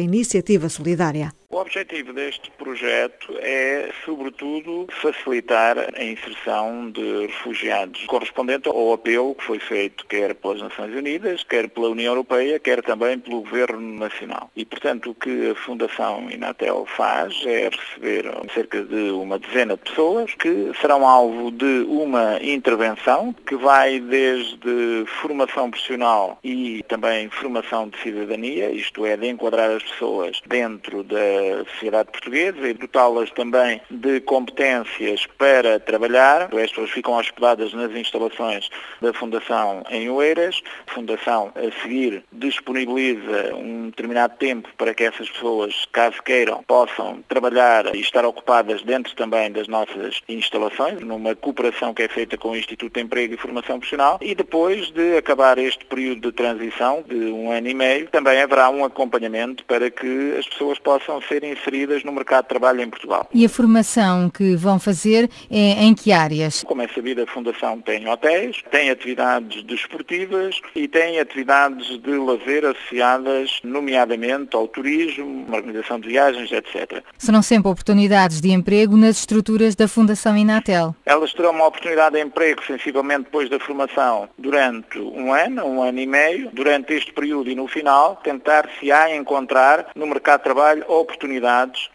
iniciativa 0.00 0.68
solidária. 0.68 1.32
O 1.56 1.60
objetivo 1.60 2.12
deste 2.12 2.50
projeto 2.50 3.34
é, 3.38 3.90
sobretudo, 4.04 4.86
facilitar 5.00 5.78
a 5.78 6.04
inserção 6.04 6.90
de 6.90 7.28
refugiados, 7.28 8.04
correspondente 8.04 8.68
ao 8.68 8.92
apelo 8.92 9.34
que 9.34 9.42
foi 9.42 9.58
feito 9.58 10.04
quer 10.06 10.34
pelas 10.34 10.60
Nações 10.60 10.94
Unidas, 10.94 11.42
quer 11.44 11.70
pela 11.70 11.88
União 11.88 12.12
Europeia, 12.12 12.58
quer 12.58 12.82
também 12.82 13.18
pelo 13.18 13.40
Governo 13.40 13.98
Nacional. 13.98 14.50
E, 14.54 14.66
portanto, 14.66 15.12
o 15.12 15.14
que 15.14 15.48
a 15.48 15.54
Fundação 15.54 16.30
Inatel 16.30 16.84
faz 16.94 17.34
é 17.46 17.70
receber 17.70 18.30
cerca 18.52 18.82
de 18.82 19.10
uma 19.12 19.38
dezena 19.38 19.78
de 19.78 19.82
pessoas 19.84 20.34
que 20.34 20.72
serão 20.78 21.08
alvo 21.08 21.50
de 21.50 21.86
uma 21.88 22.38
intervenção 22.42 23.34
que 23.46 23.56
vai 23.56 23.98
desde 23.98 25.06
formação 25.22 25.70
profissional 25.70 26.38
e 26.44 26.84
também 26.86 27.30
formação 27.30 27.88
de 27.88 27.98
cidadania, 28.02 28.70
isto 28.70 29.06
é, 29.06 29.16
de 29.16 29.26
enquadrar 29.26 29.70
as 29.70 29.82
pessoas 29.82 30.42
dentro 30.46 31.02
da 31.02 31.45
sociedade 31.64 32.10
portuguesa 32.10 32.68
e 32.68 32.74
dotá-las 32.74 33.30
também 33.30 33.80
de 33.90 34.20
competências 34.20 35.26
para 35.38 35.78
trabalhar. 35.80 36.44
As 36.54 36.70
pessoas 36.70 36.90
ficam 36.90 37.14
hospedadas 37.14 37.72
nas 37.72 37.92
instalações 37.92 38.68
da 39.00 39.12
Fundação 39.12 39.84
em 39.90 40.08
Oeiras. 40.10 40.62
A 40.86 40.94
Fundação, 40.94 41.52
a 41.54 41.82
seguir, 41.82 42.24
disponibiliza 42.32 43.54
um 43.54 43.86
determinado 43.86 44.34
tempo 44.38 44.68
para 44.76 44.94
que 44.94 45.04
essas 45.04 45.28
pessoas, 45.30 45.86
caso 45.92 46.22
queiram, 46.22 46.62
possam 46.64 47.22
trabalhar 47.28 47.94
e 47.94 48.00
estar 48.00 48.24
ocupadas 48.24 48.82
dentro 48.82 49.14
também 49.14 49.50
das 49.50 49.68
nossas 49.68 50.20
instalações, 50.28 51.00
numa 51.00 51.34
cooperação 51.34 51.94
que 51.94 52.02
é 52.02 52.08
feita 52.08 52.36
com 52.36 52.50
o 52.50 52.56
Instituto 52.56 52.94
de 52.94 53.00
Emprego 53.00 53.34
e 53.34 53.36
Formação 53.36 53.78
Profissional. 53.78 54.18
E 54.20 54.34
depois 54.34 54.90
de 54.90 55.16
acabar 55.16 55.58
este 55.58 55.84
período 55.84 56.30
de 56.30 56.32
transição, 56.32 57.04
de 57.06 57.14
um 57.14 57.50
ano 57.50 57.68
e 57.68 57.74
meio, 57.74 58.08
também 58.08 58.40
haverá 58.40 58.70
um 58.70 58.84
acompanhamento 58.84 59.64
para 59.64 59.90
que 59.90 60.34
as 60.38 60.46
pessoas 60.46 60.78
possam 60.78 61.20
serem 61.36 61.52
inseridas 61.52 62.02
no 62.02 62.12
mercado 62.12 62.44
de 62.44 62.48
trabalho 62.48 62.80
em 62.80 62.88
Portugal. 62.88 63.28
E 63.32 63.44
a 63.44 63.48
formação 63.48 64.30
que 64.30 64.56
vão 64.56 64.78
fazer 64.78 65.28
é 65.50 65.84
em 65.84 65.94
que 65.94 66.10
áreas? 66.12 66.64
Como 66.64 66.80
é 66.80 66.88
sabido, 66.88 67.22
a 67.22 67.26
Fundação 67.26 67.80
tem 67.80 68.08
hotéis, 68.08 68.62
tem 68.70 68.90
atividades 68.90 69.62
desportivas 69.64 70.58
e 70.74 70.88
tem 70.88 71.20
atividades 71.20 72.00
de 72.00 72.12
lazer 72.12 72.64
associadas, 72.64 73.60
nomeadamente 73.62 74.56
ao 74.56 74.66
turismo, 74.66 75.46
organização 75.52 76.00
de 76.00 76.08
viagens, 76.08 76.50
etc. 76.50 77.02
Serão 77.18 77.42
sempre 77.42 77.70
oportunidades 77.70 78.40
de 78.40 78.50
emprego 78.50 78.96
nas 78.96 79.18
estruturas 79.18 79.74
da 79.74 79.86
Fundação 79.86 80.36
Inatel? 80.36 80.94
Elas 81.04 81.32
terão 81.34 81.50
uma 81.50 81.66
oportunidade 81.66 82.16
de 82.16 82.22
emprego, 82.22 82.62
sensivelmente 82.64 83.24
depois 83.24 83.50
da 83.50 83.58
formação, 83.58 84.28
durante 84.38 84.98
um 84.98 85.32
ano, 85.32 85.66
um 85.66 85.82
ano 85.82 85.98
e 85.98 86.06
meio. 86.06 86.50
Durante 86.52 86.94
este 86.94 87.12
período 87.12 87.50
e 87.50 87.54
no 87.54 87.66
final, 87.66 88.16
tentar-se-á 88.22 89.14
encontrar 89.14 89.88
no 89.94 90.06
mercado 90.06 90.38
de 90.40 90.44
trabalho 90.44 90.84
oportunidades 90.88 91.15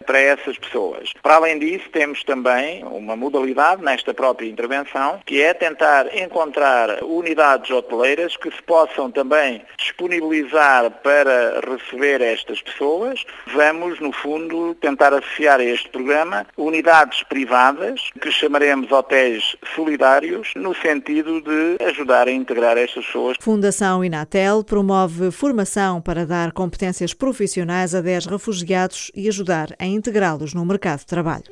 para 0.05 0.19
essas 0.19 0.57
pessoas. 0.57 1.12
Para 1.21 1.36
além 1.36 1.60
disso, 1.60 1.89
temos 1.91 2.23
também 2.23 2.84
uma 2.84 3.15
modalidade 3.15 3.84
nesta 3.84 4.13
própria 4.13 4.47
intervenção, 4.47 5.19
que 5.25 5.41
é 5.41 5.53
tentar 5.53 6.15
encontrar 6.17 7.03
unidades 7.03 7.69
hoteleiras 7.71 8.36
que 8.38 8.51
se 8.51 8.62
possam 8.63 9.12
também 9.12 9.62
disponibilizar 9.77 10.91
para 11.03 11.62
receber 11.62 12.21
estas 12.21 12.62
pessoas. 12.62 13.23
Vamos, 13.53 13.99
no 13.99 14.12
fundo, 14.12 14.75
tentar 14.75 15.13
associar 15.13 15.60
a 15.60 15.63
este 15.63 15.89
programa 15.89 16.45
unidades 16.57 17.23
privadas, 17.23 18.10
que 18.21 18.31
chamaremos 18.31 18.91
hotéis 18.91 19.55
solidários, 19.75 20.51
no 20.55 20.75
sentido 20.75 21.41
de 21.41 21.84
ajudar 21.84 22.27
a 22.27 22.31
integrar 22.31 22.77
estas 22.77 23.05
pessoas. 23.05 23.38
Fundação 23.39 24.03
Inatel 24.03 24.63
promove 24.63 25.31
formação 25.31 26.01
para 26.01 26.25
dar 26.25 26.51
competências 26.51 27.13
profissionais 27.13 27.93
a 27.93 28.01
10 28.01 28.25
refugiados 28.25 29.11
e 29.13 29.28
ajudar 29.28 29.76
a 29.80 29.86
integrá-los 29.86 30.54
no 30.54 30.65
mercado 30.65 31.00
de 31.00 31.06
trabalho. 31.06 31.52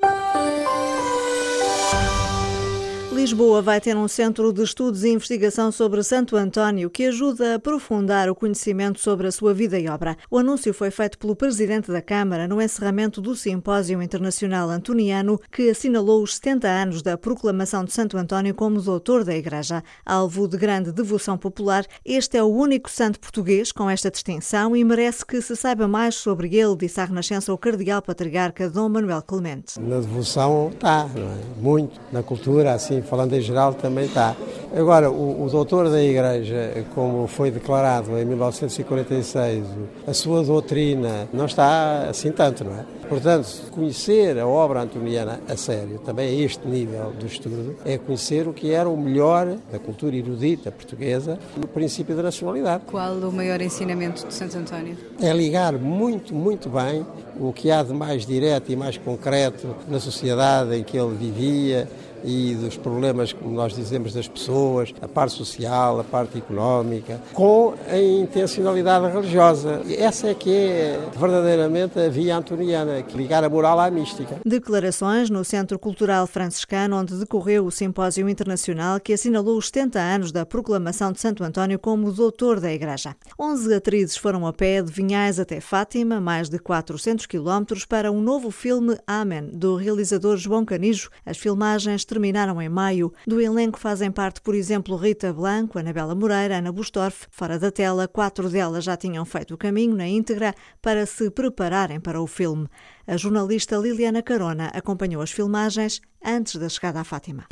Lisboa 3.19 3.61
vai 3.61 3.81
ter 3.81 3.97
um 3.97 4.07
centro 4.07 4.53
de 4.53 4.63
estudos 4.63 5.03
e 5.03 5.09
investigação 5.09 5.73
sobre 5.73 6.01
Santo 6.03 6.37
António 6.37 6.89
que 6.89 7.03
ajuda 7.03 7.51
a 7.51 7.55
aprofundar 7.55 8.29
o 8.29 8.33
conhecimento 8.33 8.97
sobre 8.97 9.27
a 9.27 9.31
sua 9.31 9.53
vida 9.53 9.77
e 9.77 9.89
obra. 9.89 10.15
O 10.31 10.37
anúncio 10.37 10.73
foi 10.73 10.89
feito 10.89 11.19
pelo 11.19 11.35
Presidente 11.35 11.91
da 11.91 12.01
Câmara 12.01 12.47
no 12.47 12.61
encerramento 12.61 13.19
do 13.19 13.35
Simpósio 13.35 14.01
Internacional 14.01 14.69
Antoniano, 14.69 15.37
que 15.51 15.69
assinalou 15.69 16.23
os 16.23 16.35
70 16.35 16.65
anos 16.69 17.01
da 17.01 17.17
proclamação 17.17 17.83
de 17.83 17.91
Santo 17.91 18.17
António 18.17 18.55
como 18.55 18.81
doutor 18.81 19.25
da 19.25 19.35
Igreja. 19.35 19.83
Alvo 20.05 20.47
de 20.47 20.55
grande 20.55 20.93
devoção 20.93 21.37
popular, 21.37 21.85
este 22.05 22.37
é 22.37 22.43
o 22.43 22.47
único 22.47 22.89
santo 22.89 23.19
português 23.19 23.73
com 23.73 23.89
esta 23.89 24.09
distinção 24.09 24.73
e 24.77 24.83
merece 24.85 25.25
que 25.25 25.41
se 25.41 25.57
saiba 25.57 25.89
mais 25.89 26.15
sobre 26.15 26.55
ele, 26.55 26.77
disse 26.77 27.01
à 27.01 27.03
Renascença 27.03 27.51
o 27.53 27.57
Cardeal 27.57 28.01
Patriarca 28.01 28.69
Dom 28.69 28.87
Manuel 28.87 29.21
Clemente. 29.21 29.77
Na 29.77 29.99
devoção 29.99 30.69
está, 30.73 31.05
é? 31.13 31.61
muito. 31.61 31.99
Na 32.13 32.23
cultura, 32.23 32.73
assim, 32.73 33.01
falando 33.09 33.33
em 33.33 33.41
geral, 33.41 33.73
também 33.73 34.05
está. 34.05 34.35
Agora, 34.75 35.09
o, 35.09 35.43
o 35.43 35.49
doutor 35.49 35.89
da 35.89 36.01
Igreja, 36.01 36.85
como 36.93 37.27
foi 37.27 37.49
declarado 37.49 38.17
em 38.17 38.25
1946, 38.25 39.65
a 40.07 40.13
sua 40.13 40.43
doutrina 40.43 41.27
não 41.33 41.45
está 41.45 42.07
assim 42.09 42.31
tanto, 42.31 42.63
não 42.63 42.73
é? 42.73 42.99
Portanto, 43.09 43.47
conhecer 43.71 44.37
a 44.37 44.47
obra 44.47 44.81
antoniana 44.81 45.39
a 45.49 45.57
sério, 45.57 45.97
também 46.05 46.29
a 46.29 46.45
este 46.45 46.67
nível 46.67 47.11
do 47.19 47.25
estudo, 47.25 47.75
é 47.83 47.97
conhecer 47.97 48.47
o 48.47 48.53
que 48.53 48.71
era 48.71 48.87
o 48.87 48.95
melhor 48.95 49.57
da 49.71 49.79
cultura 49.79 50.15
erudita 50.15 50.71
portuguesa 50.71 51.39
no 51.57 51.67
princípio 51.67 52.15
da 52.15 52.21
nacionalidade. 52.21 52.83
Qual 52.85 53.15
o 53.15 53.31
maior 53.31 53.59
ensinamento 53.61 54.27
de 54.27 54.33
Santo 54.33 54.55
António? 54.59 54.95
É 55.19 55.33
ligar 55.33 55.73
muito, 55.73 56.35
muito 56.35 56.69
bem 56.69 57.03
o 57.39 57.51
que 57.51 57.71
há 57.71 57.81
de 57.81 57.93
mais 57.93 58.27
direto 58.27 58.71
e 58.71 58.75
mais 58.75 58.97
concreto 58.97 59.75
na 59.87 59.99
sociedade 59.99 60.75
em 60.75 60.83
que 60.83 60.95
ele 60.95 61.15
vivia, 61.15 61.89
e 62.23 62.55
dos 62.55 62.77
problemas, 62.77 63.33
como 63.33 63.53
nós 63.53 63.73
dizemos, 63.73 64.13
das 64.13 64.27
pessoas, 64.27 64.93
a 65.01 65.07
parte 65.07 65.33
social, 65.33 65.99
a 65.99 66.03
parte 66.03 66.37
económica, 66.37 67.21
com 67.33 67.73
a 67.87 67.97
intencionalidade 67.97 69.07
religiosa. 69.07 69.81
Essa 69.89 70.29
é 70.29 70.33
que 70.33 70.55
é 70.55 70.99
verdadeiramente 71.17 71.99
a 71.99 72.09
via 72.09 72.37
antoniana, 72.37 73.01
que 73.01 73.17
ligar 73.17 73.43
a 73.43 73.49
moral 73.49 73.79
à 73.79 73.89
mística. 73.89 74.37
Declarações 74.45 75.29
no 75.29 75.43
Centro 75.43 75.77
Cultural 75.79 76.25
Franciscano, 76.27 76.97
onde 76.97 77.15
decorreu 77.15 77.65
o 77.65 77.71
simpósio 77.71 78.27
internacional 78.29 78.99
que 78.99 79.13
assinalou 79.13 79.57
os 79.57 79.67
70 79.67 79.99
anos 79.99 80.31
da 80.31 80.45
proclamação 80.45 81.11
de 81.11 81.19
Santo 81.19 81.43
António 81.43 81.79
como 81.79 82.11
doutor 82.11 82.59
da 82.59 82.71
Igreja. 82.71 83.15
11 83.39 83.73
atrizes 83.73 84.17
foram 84.17 84.45
a 84.45 84.53
pé 84.53 84.81
de 84.81 84.91
Vinhais 84.91 85.39
até 85.39 85.59
Fátima, 85.59 86.19
mais 86.19 86.49
de 86.49 86.59
400 86.59 87.25
quilómetros, 87.25 87.85
para 87.85 88.11
um 88.11 88.21
novo 88.21 88.51
filme 88.51 88.97
Amen, 89.07 89.49
do 89.53 89.75
realizador 89.75 90.37
João 90.37 90.65
Canijo. 90.65 91.09
As 91.25 91.37
filmagens 91.37 92.05
terminaram 92.09 92.59
em 92.61 92.67
maio. 92.67 93.13
Do 93.25 93.39
elenco 93.39 93.79
fazem 93.79 94.11
parte, 94.11 94.41
por 94.41 94.55
exemplo, 94.55 94.97
Rita 94.97 95.31
Blanco, 95.31 95.77
Anabela 95.77 96.15
Moreira, 96.15 96.57
Ana 96.57 96.71
Bustorff. 96.71 97.27
Fora 97.29 97.59
da 97.59 97.71
tela, 97.71 98.07
quatro 98.07 98.49
delas 98.49 98.83
já 98.83 98.97
tinham 98.97 99.23
feito 99.23 99.53
o 99.53 99.57
caminho 99.57 99.95
na 99.95 100.07
íntegra 100.07 100.55
para 100.81 101.05
se 101.05 101.29
prepararem 101.29 101.99
para 101.99 102.19
o 102.19 102.25
filme. 102.25 102.67
A 103.07 103.15
jornalista 103.15 103.77
Liliana 103.77 104.23
Carona 104.23 104.71
acompanhou 104.73 105.21
as 105.21 105.31
filmagens 105.31 106.01
antes 106.25 106.55
da 106.55 106.67
chegada 106.67 106.99
à 106.99 107.03
Fátima. 107.03 107.45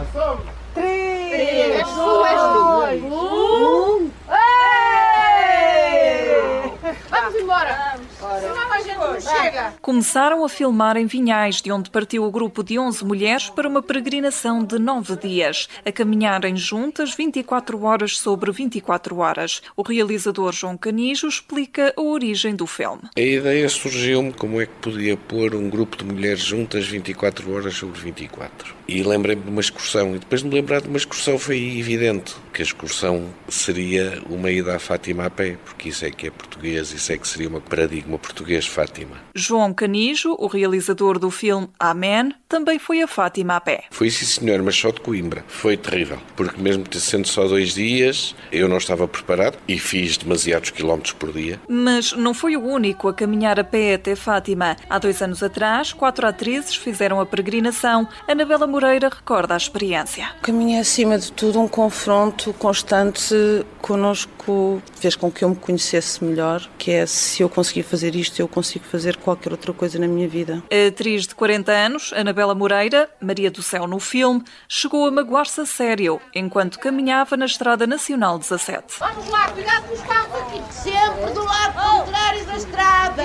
Ação! 0.00 0.40
Três, 0.74 1.86
dois, 1.94 3.02
um... 3.02 4.10
Vamos 7.08 7.34
embora! 7.40 7.98
Senão 8.40 8.72
a 8.72 8.80
gente 8.80 8.98
não 8.98 9.11
chega! 9.22 9.74
Começaram 9.80 10.44
a 10.44 10.48
filmar 10.48 10.96
em 10.96 11.06
Vinhais, 11.06 11.60
de 11.60 11.70
onde 11.70 11.90
partiu 11.90 12.24
o 12.24 12.30
grupo 12.30 12.62
de 12.62 12.78
11 12.78 13.04
mulheres 13.04 13.50
para 13.50 13.68
uma 13.68 13.82
peregrinação 13.82 14.64
de 14.64 14.78
9 14.78 15.16
dias, 15.16 15.68
a 15.84 15.92
caminharem 15.92 16.56
juntas 16.56 17.14
24 17.14 17.82
horas 17.82 18.18
sobre 18.18 18.50
24 18.50 19.18
horas. 19.18 19.62
O 19.76 19.82
realizador 19.82 20.52
João 20.52 20.76
Canijo 20.76 21.26
explica 21.26 21.92
a 21.96 22.00
origem 22.00 22.54
do 22.54 22.66
filme. 22.66 23.02
A 23.16 23.20
ideia 23.20 23.68
surgiu-me 23.68 24.32
como 24.32 24.60
é 24.60 24.66
que 24.66 24.74
podia 24.80 25.16
pôr 25.16 25.54
um 25.54 25.68
grupo 25.68 25.96
de 25.96 26.04
mulheres 26.04 26.42
juntas 26.42 26.86
24 26.86 27.52
horas 27.54 27.74
sobre 27.74 28.00
24. 28.00 28.74
E 28.88 29.02
lembrei-me 29.02 29.42
de 29.42 29.48
uma 29.48 29.60
excursão, 29.60 30.14
e 30.14 30.18
depois 30.18 30.42
de 30.42 30.48
me 30.48 30.54
lembrar 30.54 30.80
de 30.80 30.88
uma 30.88 30.96
excursão 30.96 31.38
foi 31.38 31.78
evidente 31.78 32.34
que 32.52 32.62
a 32.62 32.64
excursão 32.64 33.28
seria 33.48 34.22
uma 34.28 34.50
ida 34.50 34.76
à 34.76 34.78
Fátima 34.78 35.26
a 35.26 35.30
pé, 35.30 35.56
porque 35.64 35.88
isso 35.88 36.04
é 36.04 36.10
que 36.10 36.26
é 36.26 36.30
português, 36.30 36.92
isso 36.92 37.12
é 37.12 37.16
que 37.16 37.26
seria 37.26 37.48
um 37.48 37.60
paradigma 37.60 38.18
português 38.18 38.66
Fátima. 38.66 39.11
João 39.34 39.72
Canijo, 39.72 40.36
o 40.38 40.46
realizador 40.46 41.18
do 41.18 41.30
filme 41.30 41.68
Amen, 41.78 42.34
também 42.48 42.78
foi 42.78 43.02
a 43.02 43.06
Fátima 43.06 43.56
a 43.56 43.60
pé. 43.60 43.84
Foi 43.90 44.10
sim 44.10 44.26
senhor, 44.26 44.62
mas 44.62 44.76
só 44.76 44.90
de 44.90 45.00
Coimbra. 45.00 45.44
Foi 45.48 45.76
terrível, 45.76 46.18
porque 46.36 46.60
mesmo 46.60 46.84
sendo 46.92 47.26
só 47.26 47.46
dois 47.48 47.74
dias, 47.74 48.34
eu 48.50 48.68
não 48.68 48.76
estava 48.76 49.08
preparado 49.08 49.58
e 49.66 49.78
fiz 49.78 50.16
demasiados 50.16 50.70
quilómetros 50.70 51.12
por 51.12 51.32
dia. 51.32 51.60
Mas 51.68 52.12
não 52.12 52.34
foi 52.34 52.56
o 52.56 52.64
único 52.64 53.08
a 53.08 53.14
caminhar 53.14 53.58
a 53.58 53.64
pé 53.64 53.94
até 53.94 54.14
Fátima. 54.14 54.76
Há 54.88 54.98
dois 54.98 55.20
anos 55.22 55.42
atrás, 55.42 55.92
quatro 55.92 56.26
atrizes 56.26 56.74
fizeram 56.74 57.20
a 57.20 57.26
peregrinação. 57.26 58.06
Anabela 58.28 58.66
Moreira 58.66 59.08
recorda 59.08 59.54
a 59.54 59.56
experiência. 59.56 60.30
O 60.38 60.42
caminho 60.42 60.76
é, 60.76 60.80
acima 60.80 61.18
de 61.18 61.32
tudo, 61.32 61.60
um 61.60 61.68
confronto 61.68 62.52
constante 62.54 63.34
connosco, 63.80 64.80
fez 64.94 65.16
com 65.16 65.30
que 65.30 65.44
eu 65.44 65.48
me 65.50 65.56
conhecesse 65.56 66.22
melhor, 66.22 66.68
que 66.78 66.92
é 66.92 67.04
se 67.06 67.42
eu 67.42 67.48
conseguir 67.48 67.82
fazer 67.82 68.14
isto, 68.14 68.40
eu 68.40 68.46
consigo 68.46 68.84
fazer 68.84 69.01
qualquer 69.16 69.52
outra 69.52 69.72
coisa 69.72 69.98
na 69.98 70.06
minha 70.06 70.28
vida. 70.28 70.62
A 70.70 70.88
atriz 70.88 71.26
de 71.26 71.34
40 71.34 71.72
anos, 71.72 72.12
Anabela 72.14 72.54
Moreira, 72.54 73.08
Maria 73.20 73.50
do 73.50 73.62
Céu 73.62 73.86
no 73.86 73.98
filme, 73.98 74.42
chegou 74.68 75.06
a 75.06 75.10
magoar-se 75.10 75.60
a 75.60 75.66
sério 75.66 76.20
enquanto 76.34 76.78
caminhava 76.78 77.36
na 77.36 77.46
Estrada 77.46 77.86
Nacional 77.86 78.38
17. 78.38 78.98
Vamos 78.98 79.28
lá, 79.28 79.48
cuidado 79.50 79.88
com 79.88 79.94
os 79.94 80.00
carros 80.02 80.40
aqui! 80.42 80.62
Sempre 80.72 81.32
do 81.32 81.44
lado 81.44 81.74
contrário 81.74 82.44
da 82.46 82.56
estrada! 82.56 83.22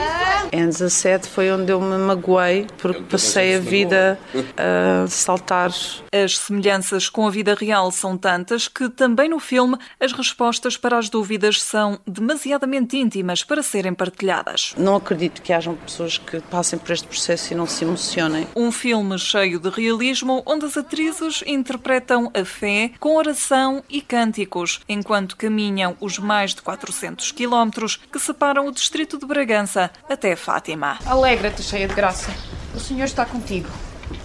Em 0.51 0.65
17 0.65 1.27
foi 1.27 1.51
onde 1.51 1.71
eu 1.71 1.81
me 1.81 1.97
magoei, 1.97 2.67
porque 2.77 3.01
passei 3.03 3.55
a 3.55 3.59
vida 3.59 4.19
a 4.57 5.07
saltar. 5.07 5.71
As 6.11 6.37
semelhanças 6.37 7.09
com 7.09 7.27
a 7.27 7.29
vida 7.29 7.53
real 7.53 7.91
são 7.91 8.17
tantas 8.17 8.67
que 8.67 8.89
também 8.89 9.29
no 9.29 9.39
filme 9.39 9.77
as 9.99 10.13
respostas 10.13 10.77
para 10.77 10.97
as 10.97 11.09
dúvidas 11.09 11.61
são 11.61 11.99
demasiadamente 12.07 12.97
íntimas 12.97 13.43
para 13.43 13.61
serem 13.61 13.93
partilhadas. 13.93 14.73
Não 14.77 14.95
acredito 14.95 15.41
que 15.41 15.51
hajam 15.67 15.75
pessoas 15.75 16.17
que 16.17 16.39
passem 16.41 16.79
por 16.79 16.91
este 16.91 17.07
processo 17.07 17.51
e 17.51 17.55
não 17.55 17.65
se 17.65 17.83
emocionem. 17.83 18.47
Um 18.55 18.71
filme 18.71 19.17
cheio 19.19 19.59
de 19.59 19.69
realismo 19.69 20.41
onde 20.45 20.65
as 20.65 20.77
atrizes 20.77 21.43
interpretam 21.45 22.31
a 22.33 22.45
fé 22.45 22.91
com 22.99 23.15
oração 23.15 23.83
e 23.89 24.01
cânticos, 24.01 24.79
enquanto 24.87 25.35
caminham 25.35 25.95
os 25.99 26.17
mais 26.17 26.53
de 26.55 26.61
400 26.61 27.31
quilómetros 27.31 27.97
que 28.11 28.19
separam 28.19 28.67
o 28.67 28.71
distrito 28.71 29.17
de 29.17 29.25
Bragança 29.25 29.91
até 30.09 30.35
Fátima. 30.35 30.99
Alegra-te, 31.05 31.61
cheia 31.61 31.87
de 31.87 31.93
graça. 31.93 32.31
O 32.73 32.79
Senhor 32.79 33.05
está 33.05 33.25
contigo. 33.25 33.69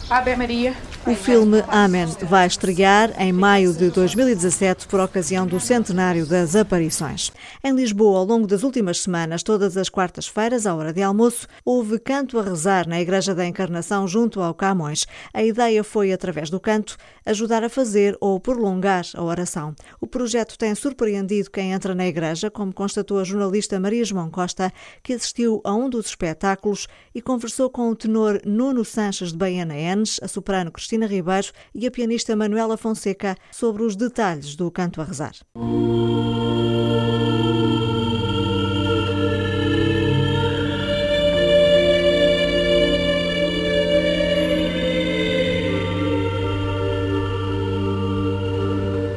Ave 0.09 0.37
Maria. 0.37 0.77
O 1.05 1.17
filme 1.17 1.65
Amen 1.67 2.07
vai 2.29 2.47
estrear 2.47 3.21
em 3.21 3.33
maio 3.33 3.75
de 3.75 3.91
2017 3.91 4.87
por 4.87 5.01
ocasião 5.01 5.45
do 5.45 5.59
centenário 5.59 6.25
das 6.25 6.55
aparições. 6.55 7.33
Em 7.63 7.75
Lisboa, 7.75 8.21
ao 8.21 8.25
longo 8.25 8.47
das 8.47 8.63
últimas 8.63 9.01
semanas, 9.01 9.43
todas 9.43 9.77
as 9.77 9.89
quartas-feiras, 9.89 10.65
à 10.65 10.73
hora 10.77 10.93
de 10.93 11.03
almoço, 11.03 11.49
houve 11.65 11.99
canto 11.99 12.39
a 12.39 12.43
rezar 12.43 12.87
na 12.87 13.01
Igreja 13.01 13.35
da 13.35 13.45
Encarnação 13.45 14.07
junto 14.07 14.41
ao 14.41 14.55
Camões. 14.55 15.05
A 15.35 15.43
ideia 15.43 15.83
foi, 15.83 16.13
através 16.13 16.49
do 16.49 16.61
canto, 16.61 16.97
ajudar 17.27 17.65
a 17.65 17.69
fazer 17.69 18.17
ou 18.21 18.39
prolongar 18.39 19.05
a 19.15 19.25
oração. 19.25 19.75
O 20.01 20.07
projeto 20.07 20.57
tem 20.57 20.73
surpreendido 20.73 21.51
quem 21.51 21.73
entra 21.73 21.97
na 21.97 22.07
igreja, 22.07 22.49
como 22.49 22.73
constatou 22.73 23.19
a 23.19 23.25
jornalista 23.25 23.81
Maria 23.81 24.05
João 24.05 24.31
Costa, 24.31 24.73
que 25.03 25.15
assistiu 25.15 25.61
a 25.65 25.75
um 25.75 25.91
dos 25.91 26.07
espetáculos 26.07 26.87
e 27.13 27.21
conversou 27.21 27.69
com 27.69 27.91
o 27.91 27.97
tenor 27.97 28.41
Nuno 28.45 28.85
Sanches 28.85 29.33
de 29.33 29.39
Baiana 29.39 29.75
Enes, 29.75 30.21
a 30.23 30.29
soprano 30.29 30.71
Cristina 30.71 30.92
Cristina 30.93 31.07
Ribeiro 31.07 31.53
e 31.75 31.87
a 31.87 31.91
pianista 31.91 32.37
Manuela 32.37 32.77
Fonseca 32.77 33.35
sobre 33.51 33.83
os 33.83 33.97
detalhes 33.97 34.55
do 34.55 34.71
canto 34.71 35.01
a 35.01 35.05
rezar. 35.05 35.33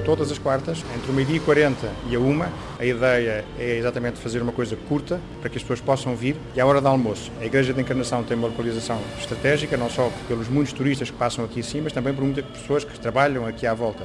Todas 0.06 0.32
as 0.32 0.38
quartas, 0.38 0.86
entre 0.96 1.12
o 1.12 1.14
meio-dia 1.14 1.38
e 1.38 1.40
40 1.40 1.90
e 2.10 2.16
a 2.16 2.20
uma. 2.20 2.50
A 2.80 2.86
ideia 2.86 3.44
é 3.60 3.78
exatamente 3.78 4.20
fazer 4.20 4.42
uma 4.42 4.52
coisa 4.52 4.76
curta 4.88 5.20
para 5.42 5.50
que 5.50 5.58
as 5.58 5.64
pessoas 5.64 5.82
possam 5.82 6.16
vir 6.16 6.38
e 6.56 6.62
à 6.62 6.66
hora 6.66 6.80
do 6.80 6.88
almoço. 6.88 7.32
A 7.42 7.46
Igreja 7.46 7.74
da 7.74 7.82
Encarnação 7.82 8.24
tem 8.24 8.38
uma 8.38 8.48
localização 8.48 9.00
estratégica, 9.20 9.76
não 9.76 9.90
só 9.90 10.10
pelos 10.28 10.48
muitos 10.48 10.72
turistas 10.72 11.10
que 11.10 11.18
passam 11.18 11.44
aqui 11.44 11.60
acima, 11.60 11.86
mas 11.86 11.94
também 11.94 12.14
por 12.14 12.24
muitas 12.24 12.46
pessoas 12.46 12.84
que 12.84 12.98
trabalham 13.00 13.46
aqui 13.46 13.66
à 13.66 13.74
volta. 13.74 14.04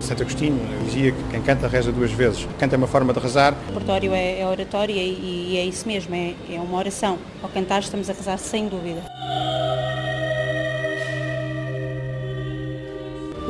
Santo 0.00 0.24
Agostinho 0.24 0.60
dizia 0.84 1.12
que 1.12 1.22
quem 1.30 1.40
canta 1.40 1.66
reza 1.68 1.90
duas 1.90 2.12
vezes. 2.12 2.46
Canta 2.58 2.74
é 2.74 2.78
uma 2.78 2.86
forma 2.86 3.14
de 3.14 3.20
rezar. 3.20 3.54
O 3.54 3.72
repertório 3.72 4.12
é, 4.12 4.40
é 4.40 4.96
e, 4.96 5.52
e 5.52 5.56
é 5.56 5.64
isso 5.64 5.88
mesmo, 5.88 6.14
é, 6.14 6.34
é 6.50 6.60
uma 6.60 6.76
oração. 6.76 7.18
Ao 7.42 7.48
cantar 7.48 7.80
estamos 7.80 8.10
a 8.10 8.12
rezar 8.12 8.36
sem 8.36 8.68
dúvida. 8.68 9.02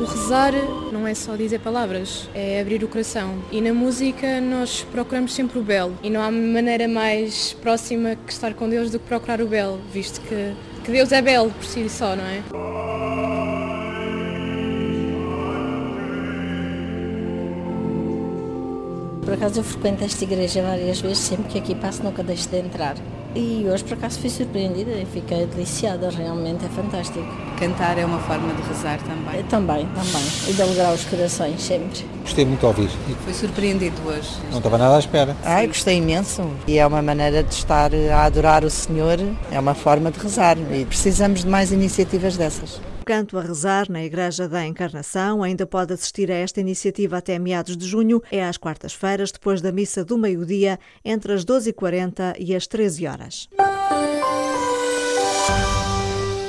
O 0.03 0.05
rezar 0.05 0.51
não 0.91 1.07
é 1.07 1.13
só 1.13 1.33
dizer 1.37 1.61
palavras, 1.61 2.29
é 2.35 2.59
abrir 2.59 2.83
o 2.83 2.89
coração. 2.89 3.41
E 3.49 3.61
na 3.61 3.73
música 3.73 4.41
nós 4.41 4.85
procuramos 4.91 5.33
sempre 5.33 5.57
o 5.57 5.61
belo. 5.61 5.97
E 6.03 6.09
não 6.09 6.21
há 6.21 6.29
maneira 6.29 6.89
mais 6.89 7.53
próxima 7.53 8.17
que 8.17 8.33
estar 8.33 8.53
com 8.53 8.67
Deus 8.67 8.91
do 8.91 8.99
que 8.99 9.05
procurar 9.05 9.39
o 9.39 9.47
belo, 9.47 9.79
visto 9.93 10.19
que, 10.19 10.53
que 10.83 10.91
Deus 10.91 11.09
é 11.13 11.21
belo 11.21 11.51
por 11.51 11.63
si 11.63 11.87
só, 11.87 12.17
não 12.17 12.25
é? 12.25 12.43
Por 19.23 19.33
acaso 19.35 19.61
eu 19.61 19.63
frequento 19.63 20.03
esta 20.03 20.21
igreja 20.25 20.61
várias 20.63 20.99
vezes, 20.99 21.19
sempre 21.19 21.49
que 21.49 21.59
aqui 21.59 21.75
passo 21.75 22.03
nunca 22.03 22.21
deixo 22.21 22.49
de 22.49 22.57
entrar. 22.57 22.97
E 23.33 23.65
hoje 23.71 23.85
por 23.85 23.93
acaso 23.93 24.19
fui 24.19 24.29
surpreendida 24.29 24.91
e 24.91 25.05
fiquei 25.05 25.45
deliciada, 25.45 26.09
realmente 26.09 26.65
é 26.65 26.67
fantástico. 26.67 27.42
Cantar 27.59 27.97
é 27.97 28.05
uma 28.05 28.19
forma 28.19 28.53
de 28.53 28.61
rezar 28.63 28.99
também. 29.03 29.39
É, 29.39 29.43
também, 29.43 29.87
também. 29.87 30.23
E 30.47 30.53
de 30.53 30.61
alegrar 30.61 30.93
os 30.93 31.05
corações, 31.05 31.61
sempre. 31.61 32.05
Gostei 32.21 32.45
muito 32.45 32.59
de 32.59 32.65
ouvir. 32.65 32.89
Foi 33.23 33.33
surpreendido 33.33 33.95
hoje. 34.05 34.29
Não 34.51 34.57
estava 34.57 34.77
nada 34.77 34.95
à 34.95 34.99
espera. 34.99 35.35
Ai, 35.43 35.67
gostei 35.67 35.97
imenso. 35.97 36.49
E 36.67 36.77
é 36.77 36.85
uma 36.85 37.01
maneira 37.01 37.43
de 37.43 37.53
estar 37.53 37.91
a 37.93 38.23
adorar 38.25 38.63
o 38.63 38.69
Senhor, 38.69 39.17
é 39.51 39.59
uma 39.59 39.73
forma 39.73 40.11
de 40.11 40.19
rezar. 40.19 40.57
E 40.71 40.85
precisamos 40.85 41.41
de 41.41 41.47
mais 41.47 41.71
iniciativas 41.71 42.37
dessas. 42.37 42.81
Canto 43.05 43.37
a 43.37 43.41
rezar 43.41 43.89
na 43.89 44.03
Igreja 44.03 44.47
da 44.47 44.65
Encarnação. 44.65 45.43
Ainda 45.43 45.65
pode 45.65 45.93
assistir 45.93 46.31
a 46.31 46.35
esta 46.35 46.61
iniciativa 46.61 47.17
até 47.17 47.37
meados 47.37 47.75
de 47.75 47.85
junho. 47.85 48.21
É 48.31 48.43
às 48.43 48.57
quartas-feiras, 48.57 49.31
depois 49.31 49.61
da 49.61 49.71
missa 49.71 50.05
do 50.05 50.17
meio-dia, 50.17 50.79
entre 51.03 51.33
as 51.33 51.43
12h40 51.43 52.35
e 52.39 52.55
as 52.55 52.65
13 52.65 53.07
horas. 53.07 53.49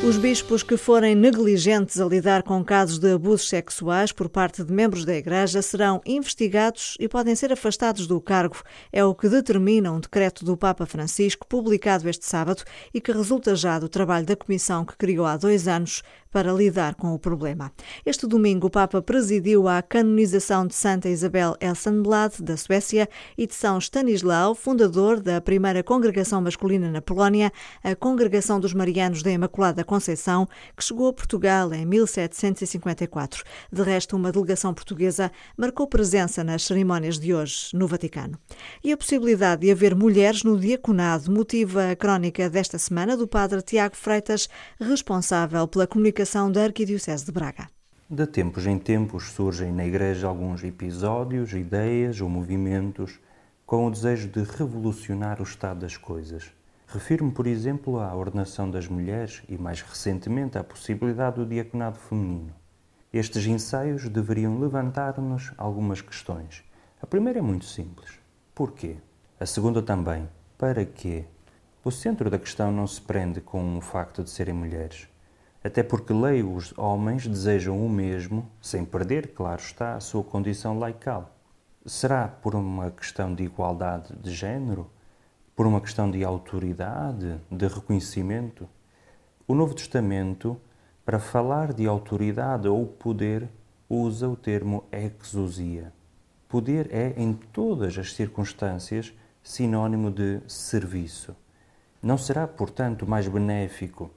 Os 0.07 0.19
bispos 0.19 0.63
que 0.63 0.77
forem 0.77 1.15
negligentes 1.15 1.99
a 1.99 2.05
lidar 2.05 2.43
com 2.43 2.63
casos 2.63 2.99
de 2.99 3.15
abusos 3.15 3.49
sexuais 3.49 4.13
por 4.13 4.29
parte 4.29 4.63
de 4.63 4.71
membros 4.71 5.07
da 5.07 5.17
Igreja 5.17 5.63
serão 5.63 6.03
investigados 6.05 6.95
e 7.01 7.09
podem 7.09 7.35
ser 7.35 7.51
afastados 7.51 8.07
do 8.07 8.21
cargo. 8.21 8.59
É 8.93 9.03
o 9.03 9.15
que 9.15 9.31
determina 9.31 9.91
um 9.91 9.99
decreto 9.99 10.45
do 10.45 10.59
Papa 10.59 10.85
Francisco, 10.85 11.47
publicado 11.47 12.07
este 12.07 12.27
sábado 12.27 12.65
e 12.93 13.01
que 13.01 13.13
resulta 13.13 13.57
já 13.57 13.79
do 13.79 13.89
trabalho 13.89 14.27
da 14.27 14.37
comissão 14.37 14.85
que 14.85 14.95
criou 14.95 15.25
há 15.25 15.39
dois 15.39 15.67
anos 15.67 16.03
para 16.35 16.53
lidar 16.53 16.97
com 16.97 17.15
o 17.15 17.19
problema. 17.19 17.73
Este 18.05 18.27
domingo, 18.27 18.67
o 18.67 18.71
Papa 18.71 19.01
presidiu 19.01 19.69
a 19.69 19.81
canonização 19.81 20.67
de 20.67 20.75
Santa 20.75 21.09
Isabel 21.09 21.55
Elsenblad, 21.61 22.43
da 22.43 22.57
Suécia, 22.57 23.09
e 23.39 23.47
de 23.47 23.55
São 23.55 23.79
Stanislau, 23.79 24.53
fundador 24.53 25.21
da 25.21 25.41
primeira 25.41 25.85
congregação 25.85 26.41
masculina 26.41 26.91
na 26.91 27.01
Polónia, 27.01 27.53
a 27.85 27.95
Congregação 27.95 28.59
dos 28.59 28.75
Marianos 28.75 29.23
da 29.23 29.31
Imaculada 29.31 29.85
Conceição, 29.95 30.49
que 30.77 30.83
chegou 30.83 31.07
a 31.07 31.13
Portugal 31.13 31.73
em 31.73 31.87
1754. 31.87 33.45
De 33.73 33.81
resto, 33.81 34.17
uma 34.17 34.33
delegação 34.33 34.75
portuguesa 34.75 35.31
marcou 35.57 35.87
presença 35.87 36.43
nas 36.43 36.65
cerimónias 36.65 37.17
de 37.17 37.33
hoje 37.33 37.69
no 37.73 37.87
Vaticano. 37.87 38.37
E 38.83 38.91
a 38.91 38.97
possibilidade 38.97 39.61
de 39.61 39.71
haver 39.71 39.95
mulheres 39.95 40.43
no 40.43 40.59
diaconado 40.59 41.31
motiva 41.31 41.93
a 41.93 41.95
crónica 41.95 42.51
desta 42.51 42.77
semana 42.77 43.17
do 43.17 43.29
padre 43.29 43.63
Tiago 43.63 43.95
Freitas, 43.95 44.49
responsável 44.81 45.69
pela 45.69 45.87
comunicação 45.87 46.51
da 46.51 46.65
Arquidiocese 46.65 47.25
de 47.25 47.31
Braga. 47.31 47.69
De 48.11 48.27
tempos 48.27 48.67
em 48.67 48.81
tempos 48.81 49.31
surgem 49.31 49.73
na 49.73 49.87
Igreja 49.87 50.27
alguns 50.27 50.65
episódios, 50.65 51.53
ideias 51.53 52.21
ou 52.21 52.29
movimentos 52.29 53.21
com 53.65 53.87
o 53.87 53.91
desejo 53.93 54.27
de 54.27 54.43
revolucionar 54.43 55.41
o 55.41 55.45
estado 55.45 55.81
das 55.81 55.97
coisas. 55.97 56.53
Refiro-me, 56.95 57.33
por 57.33 57.49
exemplo, 57.49 57.99
à 57.99 58.15
ordenação 58.15 58.71
das 58.71 58.87
mulheres 58.87 59.43
e, 59.49 59.59
mais 59.59 59.83
recentemente, 59.83 60.57
à 60.57 60.63
possibilidade 60.63 61.35
do 61.35 61.45
diaconado 61.45 61.99
feminino. 61.99 62.55
Estes 63.13 63.45
ensaios 63.47 64.09
deveriam 64.09 64.61
levantar-nos 64.61 65.53
algumas 65.59 66.01
questões. 66.01 66.63
A 67.03 67.07
primeira 67.07 67.41
é 67.41 67.43
muito 67.43 67.65
simples: 67.65 68.21
porquê? 68.55 68.99
A 69.41 69.45
segunda 69.45 69.83
também: 69.83 70.29
para 70.57 70.87
quê? 70.87 71.25
O 71.83 71.91
centro 71.91 72.31
da 72.31 72.39
questão 72.39 72.71
não 72.71 72.87
se 72.87 73.01
prende 73.01 73.41
com 73.41 73.77
o 73.77 73.81
facto 73.81 74.23
de 74.23 74.31
serem 74.31 74.55
mulheres. 74.55 75.09
Até 75.65 75.83
porque 75.83 76.13
leio 76.13 76.55
os 76.55 76.79
homens 76.79 77.27
desejam 77.27 77.85
o 77.85 77.91
mesmo, 77.91 78.49
sem 78.63 78.85
perder, 78.85 79.35
claro 79.35 79.61
está, 79.61 79.97
a 79.97 80.01
sua 80.01 80.23
condição 80.23 80.79
laical. 80.79 81.37
Será 81.85 82.29
por 82.29 82.55
uma 82.55 82.93
questão 82.93 83.35
de 83.35 83.43
igualdade 83.43 84.15
de 84.15 84.33
género? 84.33 84.94
Por 85.55 85.67
uma 85.67 85.81
questão 85.81 86.11
de 86.11 86.25
autoridade, 86.25 87.41
de 87.51 87.67
reconhecimento. 87.67 88.69
O 89.47 89.55
Novo 89.55 89.75
Testamento, 89.75 90.61
para 91.05 91.19
falar 91.19 91.73
de 91.73 91.87
autoridade 91.87 92.67
ou 92.67 92.87
poder, 92.87 93.49
usa 93.89 94.29
o 94.29 94.37
termo 94.37 94.85
exousia. 94.91 95.93
Poder 96.49 96.89
é, 96.93 97.15
em 97.17 97.33
todas 97.33 97.97
as 97.99 98.15
circunstâncias, 98.15 99.13
sinônimo 99.43 100.11
de 100.11 100.41
serviço. 100.49 101.37
Não 102.03 102.19
será, 102.19 102.47
portanto, 102.47 103.07
mais 103.07 103.29
benéfico 103.29 104.11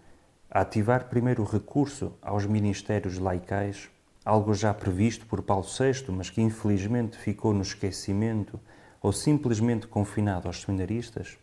ativar 0.50 1.10
primeiro 1.10 1.44
o 1.44 1.46
recurso 1.46 2.14
aos 2.22 2.46
ministérios 2.46 3.20
laicais, 3.20 3.90
algo 4.24 4.54
já 4.54 4.74
previsto 4.74 5.26
por 5.26 5.42
Paulo 5.42 5.66
VI, 5.66 6.12
mas 6.12 6.30
que 6.30 6.42
infelizmente 6.42 7.18
ficou 7.18 7.54
no 7.54 7.62
esquecimento 7.62 8.60
ou 9.08 9.14
simplesmente 9.14 9.88
confinado 9.88 10.50
aos 10.50 10.64
seminaristas? 10.64 11.38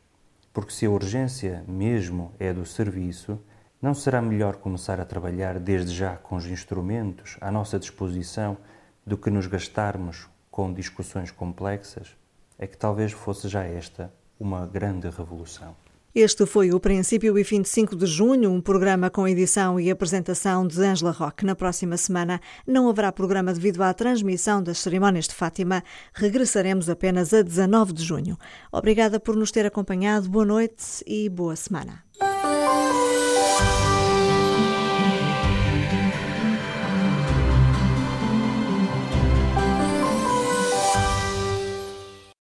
Porque 0.53 0.71
se 0.71 0.85
a 0.85 0.91
urgência 0.91 1.65
mesmo 1.67 2.31
é 2.39 2.53
do 2.53 2.67
serviço, 2.67 3.41
não 3.81 3.95
será 3.95 4.21
melhor 4.21 4.57
começar 4.57 5.01
a 5.01 5.05
trabalhar 5.07 5.59
desde 5.59 5.91
já 5.95 6.15
com 6.15 6.37
os 6.37 6.45
instrumentos 6.45 7.39
à 7.41 7.51
nossa 7.51 7.79
disposição 7.79 8.59
do 9.07 9.17
que 9.17 9.31
nos 9.31 9.47
gastarmos 9.47 10.29
com 10.51 10.75
discussões 10.75 11.31
complexas? 11.31 12.15
É 12.59 12.67
que 12.67 12.77
talvez 12.77 13.13
fosse 13.13 13.49
já 13.49 13.65
esta 13.65 14.13
uma 14.39 14.67
grande 14.67 15.09
revolução. 15.09 15.75
Este 16.15 16.47
foi 16.47 16.71
o 16.71 16.79
princípio 16.79 17.37
e 17.37 17.43
fim 17.43 17.61
de 17.61 17.69
5 17.69 17.97
de 17.97 18.07
junho, 18.07 18.49
um 18.53 18.61
programa 18.61 19.11
com 19.11 19.27
edição 19.27 19.81
e 19.81 19.91
apresentação 19.91 20.65
de 20.65 20.81
Angela 20.81 21.11
Roque. 21.11 21.45
Na 21.45 21.57
próxima 21.57 21.97
semana 21.97 22.41
não 22.65 22.89
haverá 22.89 23.11
programa 23.11 23.53
devido 23.53 23.83
à 23.83 23.93
transmissão 23.93 24.63
das 24.63 24.79
cerimónias 24.79 25.27
de 25.27 25.35
Fátima. 25.35 25.83
Regressaremos 26.13 26.89
apenas 26.89 27.35
a 27.35 27.43
19 27.43 27.93
de 27.93 28.05
junho. 28.05 28.39
Obrigada 28.71 29.19
por 29.19 29.35
nos 29.35 29.51
ter 29.51 29.67
acompanhado. 29.67 30.29
Boa 30.29 30.45
noite 30.45 31.03
e 31.05 31.29
boa 31.29 31.57
semana. 31.57 32.05